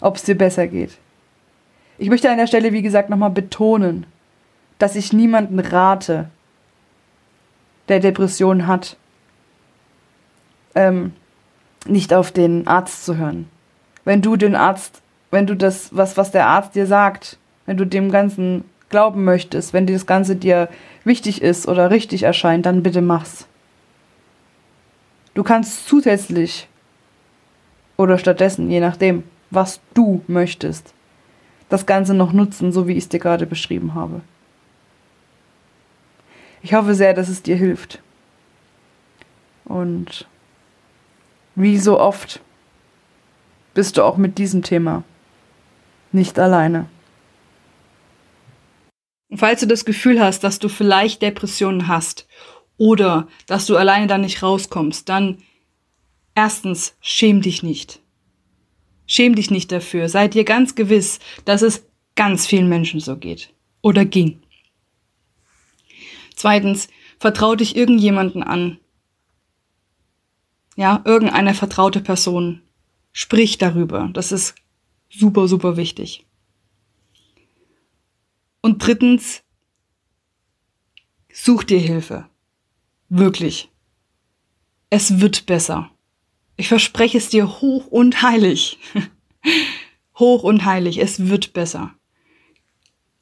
Ob 0.00 0.16
es 0.16 0.24
dir 0.24 0.36
besser 0.36 0.66
geht. 0.66 0.98
Ich 1.98 2.10
möchte 2.10 2.28
an 2.28 2.36
der 2.36 2.48
Stelle, 2.48 2.72
wie 2.72 2.82
gesagt, 2.82 3.10
nochmal 3.10 3.30
betonen, 3.30 4.06
dass 4.78 4.96
ich 4.96 5.12
niemanden 5.12 5.60
rate, 5.60 6.28
der 7.86 8.00
Depressionen 8.00 8.66
hat, 8.66 8.96
ähm, 10.74 11.12
nicht 11.86 12.12
auf 12.12 12.32
den 12.32 12.66
Arzt 12.66 13.04
zu 13.04 13.16
hören. 13.16 13.48
Wenn 14.04 14.20
du 14.20 14.34
den 14.34 14.56
Arzt, 14.56 15.00
wenn 15.30 15.46
du 15.46 15.54
das, 15.54 15.94
was, 15.94 16.16
was 16.16 16.32
der 16.32 16.48
Arzt 16.48 16.74
dir 16.74 16.88
sagt, 16.88 17.38
wenn 17.66 17.76
du 17.76 17.84
dem 17.84 18.10
Ganzen 18.10 18.64
glauben 18.88 19.24
möchtest, 19.24 19.72
wenn 19.72 19.86
das 19.86 20.06
Ganze 20.06 20.36
dir 20.36 20.68
wichtig 21.04 21.42
ist 21.42 21.68
oder 21.68 21.90
richtig 21.90 22.22
erscheint, 22.22 22.66
dann 22.66 22.82
bitte 22.82 23.02
mach's. 23.02 23.46
Du 25.34 25.42
kannst 25.42 25.86
zusätzlich 25.86 26.68
oder 27.96 28.18
stattdessen, 28.18 28.70
je 28.70 28.80
nachdem, 28.80 29.24
was 29.50 29.80
du 29.94 30.22
möchtest, 30.28 30.94
das 31.68 31.86
Ganze 31.86 32.14
noch 32.14 32.32
nutzen, 32.32 32.72
so 32.72 32.86
wie 32.86 32.92
ich 32.92 33.04
es 33.04 33.08
dir 33.08 33.18
gerade 33.18 33.46
beschrieben 33.46 33.94
habe. 33.94 34.20
Ich 36.62 36.74
hoffe 36.74 36.94
sehr, 36.94 37.14
dass 37.14 37.28
es 37.28 37.42
dir 37.42 37.56
hilft. 37.56 38.00
Und 39.64 40.26
wie 41.54 41.78
so 41.78 41.98
oft 41.98 42.40
bist 43.74 43.96
du 43.96 44.02
auch 44.02 44.16
mit 44.16 44.38
diesem 44.38 44.62
Thema 44.62 45.02
nicht 46.12 46.38
alleine. 46.38 46.86
Falls 49.36 49.60
du 49.60 49.66
das 49.66 49.84
Gefühl 49.84 50.20
hast, 50.20 50.44
dass 50.44 50.58
du 50.58 50.68
vielleicht 50.68 51.22
Depressionen 51.22 51.88
hast 51.88 52.26
oder 52.76 53.28
dass 53.46 53.66
du 53.66 53.76
alleine 53.76 54.06
da 54.06 54.18
nicht 54.18 54.42
rauskommst, 54.42 55.08
dann 55.08 55.38
erstens 56.34 56.96
schäm 57.00 57.42
dich 57.42 57.62
nicht. 57.62 58.00
Schäm 59.06 59.34
dich 59.34 59.50
nicht 59.50 59.70
dafür. 59.72 60.08
Sei 60.08 60.28
dir 60.28 60.44
ganz 60.44 60.74
gewiss, 60.74 61.20
dass 61.44 61.62
es 61.62 61.86
ganz 62.14 62.46
vielen 62.46 62.68
Menschen 62.68 63.00
so 63.00 63.16
geht 63.16 63.52
oder 63.82 64.04
ging. 64.04 64.42
Zweitens, 66.34 66.88
vertrau 67.18 67.54
dich 67.54 67.76
irgendjemanden 67.76 68.42
an. 68.42 68.78
Ja, 70.76 71.02
irgendeine 71.04 71.54
vertraute 71.54 72.00
Person. 72.00 72.62
Sprich 73.12 73.56
darüber. 73.56 74.10
Das 74.12 74.32
ist 74.32 74.54
super, 75.08 75.48
super 75.48 75.76
wichtig. 75.76 76.26
Und 78.66 78.84
drittens, 78.84 79.44
such 81.32 81.62
dir 81.62 81.78
Hilfe. 81.78 82.26
Wirklich. 83.08 83.70
Es 84.90 85.20
wird 85.20 85.46
besser. 85.46 85.92
Ich 86.56 86.66
verspreche 86.66 87.16
es 87.16 87.28
dir 87.28 87.60
hoch 87.60 87.86
und 87.86 88.22
heilig. 88.22 88.80
hoch 90.18 90.42
und 90.42 90.64
heilig. 90.64 90.98
Es 90.98 91.28
wird 91.28 91.52
besser. 91.52 91.94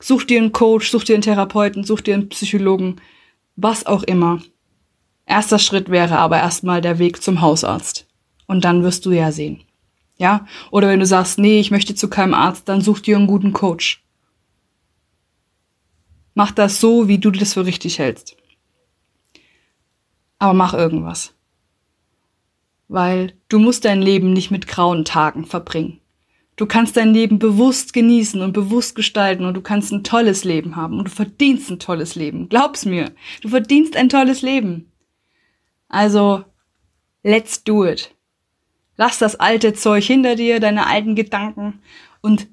Such 0.01 0.25
dir 0.25 0.41
einen 0.41 0.53
Coach, 0.53 0.91
such 0.91 1.05
dir 1.05 1.13
einen 1.13 1.21
Therapeuten, 1.21 1.85
such 1.85 2.01
dir 2.01 2.15
einen 2.15 2.31
Psychologen, 2.31 3.03
was 3.55 3.85
auch 3.85 4.05
immer. 4.05 4.41
Erster 5.27 5.59
Schritt 5.59 5.91
wäre 5.91 6.17
aber 6.17 6.39
erstmal 6.39 6.81
der 6.81 6.99
Weg 6.99 7.23
zum 7.23 7.43
Hausarzt. 7.43 8.07
Und 8.47 8.65
dann 8.65 8.83
wirst 8.83 9.05
du 9.05 9.11
ja 9.11 9.31
sehen. 9.31 9.63
Ja? 10.17 10.47
Oder 10.71 10.89
wenn 10.89 11.01
du 11.01 11.07
sagst, 11.07 11.39
nee, 11.39 11.61
ich 11.61 11.71
möchte 11.71 11.95
zu 11.95 12.09
keinem 12.09 12.33
Arzt, 12.33 12.67
dann 12.67 12.81
such 12.81 13.01
dir 13.01 13.19
einen 13.19 13.27
guten 13.27 13.53
Coach. 13.53 14.04
Mach 16.35 16.51
das 16.51 16.81
so, 16.81 17.09
wie 17.09 17.19
du 17.19 17.31
das 17.31 17.55
für 17.55 17.65
richtig 17.65 17.99
hältst. 17.99 18.37
Aber 20.39 20.53
mach 20.53 20.75
irgendwas. 20.75 21.35
Weil 22.89 23.35
du 23.49 23.59
musst 23.59 23.85
dein 23.85 24.03
Leben 24.03 24.33
nicht 24.33 24.51
mit 24.51 24.67
grauen 24.67 25.05
Tagen 25.05 25.47
verbringen. 25.47 26.01
Du 26.57 26.67
kannst 26.67 26.97
dein 26.97 27.13
Leben 27.13 27.39
bewusst 27.39 27.93
genießen 27.93 28.41
und 28.41 28.53
bewusst 28.53 28.95
gestalten 28.95 29.45
und 29.45 29.55
du 29.55 29.61
kannst 29.61 29.93
ein 29.93 30.05
tolles 30.05 30.45
Leben 30.45 30.77
haben 30.77 30.99
und 30.99 31.09
du 31.09 31.11
verdienst 31.11 31.71
ein 31.71 31.81
tolles 31.81 32.15
Leben. 32.15 32.49
Glaub's 32.49 32.85
mir, 32.85 33.13
du 33.43 33.49
verdienst 33.49 33.97
ein 33.97 34.09
tolles 34.09 34.43
Leben. 34.43 34.93
Also, 35.89 36.45
let's 37.25 37.65
do 37.65 37.85
it. 37.85 38.15
Lass 38.97 39.19
das 39.19 39.35
alte 39.37 39.73
Zeug 39.73 40.05
hinter 40.05 40.37
dir, 40.37 40.61
deine 40.61 40.87
alten 40.87 41.17
Gedanken 41.17 41.81
und 42.21 42.47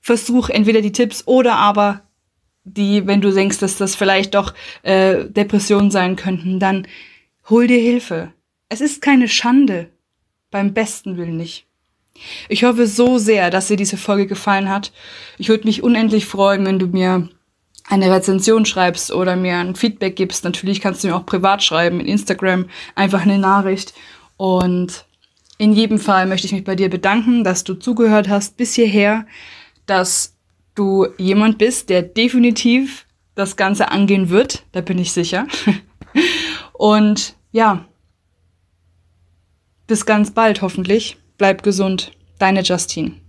versuch 0.00 0.50
entweder 0.50 0.82
die 0.82 0.92
Tipps 0.92 1.26
oder 1.26 1.56
aber 1.56 2.02
die, 2.64 3.06
wenn 3.06 3.20
du 3.20 3.32
denkst, 3.32 3.58
dass 3.58 3.76
das 3.76 3.94
vielleicht 3.94 4.34
doch 4.34 4.54
äh, 4.82 5.24
Depressionen 5.24 5.90
sein 5.90 6.16
könnten, 6.16 6.60
dann 6.60 6.86
hol 7.48 7.66
dir 7.66 7.80
Hilfe. 7.80 8.32
Es 8.68 8.80
ist 8.80 9.02
keine 9.02 9.28
Schande. 9.28 9.90
Beim 10.50 10.74
besten 10.74 11.16
Willen 11.16 11.36
nicht. 11.36 11.66
Ich 12.48 12.64
hoffe 12.64 12.86
so 12.86 13.18
sehr, 13.18 13.50
dass 13.50 13.68
dir 13.68 13.76
diese 13.76 13.96
Folge 13.96 14.26
gefallen 14.26 14.68
hat. 14.68 14.92
Ich 15.38 15.48
würde 15.48 15.64
mich 15.64 15.82
unendlich 15.82 16.26
freuen, 16.26 16.66
wenn 16.66 16.78
du 16.78 16.88
mir 16.88 17.28
eine 17.88 18.10
Rezension 18.12 18.64
schreibst 18.64 19.12
oder 19.12 19.36
mir 19.36 19.56
ein 19.58 19.74
Feedback 19.74 20.16
gibst. 20.16 20.44
Natürlich 20.44 20.80
kannst 20.80 21.02
du 21.02 21.08
mir 21.08 21.16
auch 21.16 21.26
privat 21.26 21.62
schreiben, 21.62 22.00
in 22.00 22.06
Instagram 22.06 22.66
einfach 22.94 23.22
eine 23.22 23.38
Nachricht. 23.38 23.94
Und 24.36 25.06
in 25.58 25.72
jedem 25.72 25.98
Fall 25.98 26.26
möchte 26.26 26.46
ich 26.46 26.52
mich 26.52 26.64
bei 26.64 26.76
dir 26.76 26.88
bedanken, 26.88 27.44
dass 27.44 27.64
du 27.64 27.74
zugehört 27.74 28.28
hast 28.28 28.56
bis 28.56 28.74
hierher, 28.74 29.26
dass 29.86 30.36
du 30.74 31.06
jemand 31.18 31.58
bist, 31.58 31.90
der 31.90 32.02
definitiv 32.02 33.06
das 33.34 33.56
Ganze 33.56 33.90
angehen 33.90 34.30
wird. 34.30 34.64
Da 34.72 34.80
bin 34.80 34.98
ich 34.98 35.12
sicher. 35.12 35.46
Und 36.72 37.36
ja, 37.52 37.86
bis 39.86 40.06
ganz 40.06 40.30
bald 40.30 40.62
hoffentlich. 40.62 41.16
Bleib 41.36 41.62
gesund. 41.62 42.12
Deine 42.38 42.62
Justine. 42.62 43.19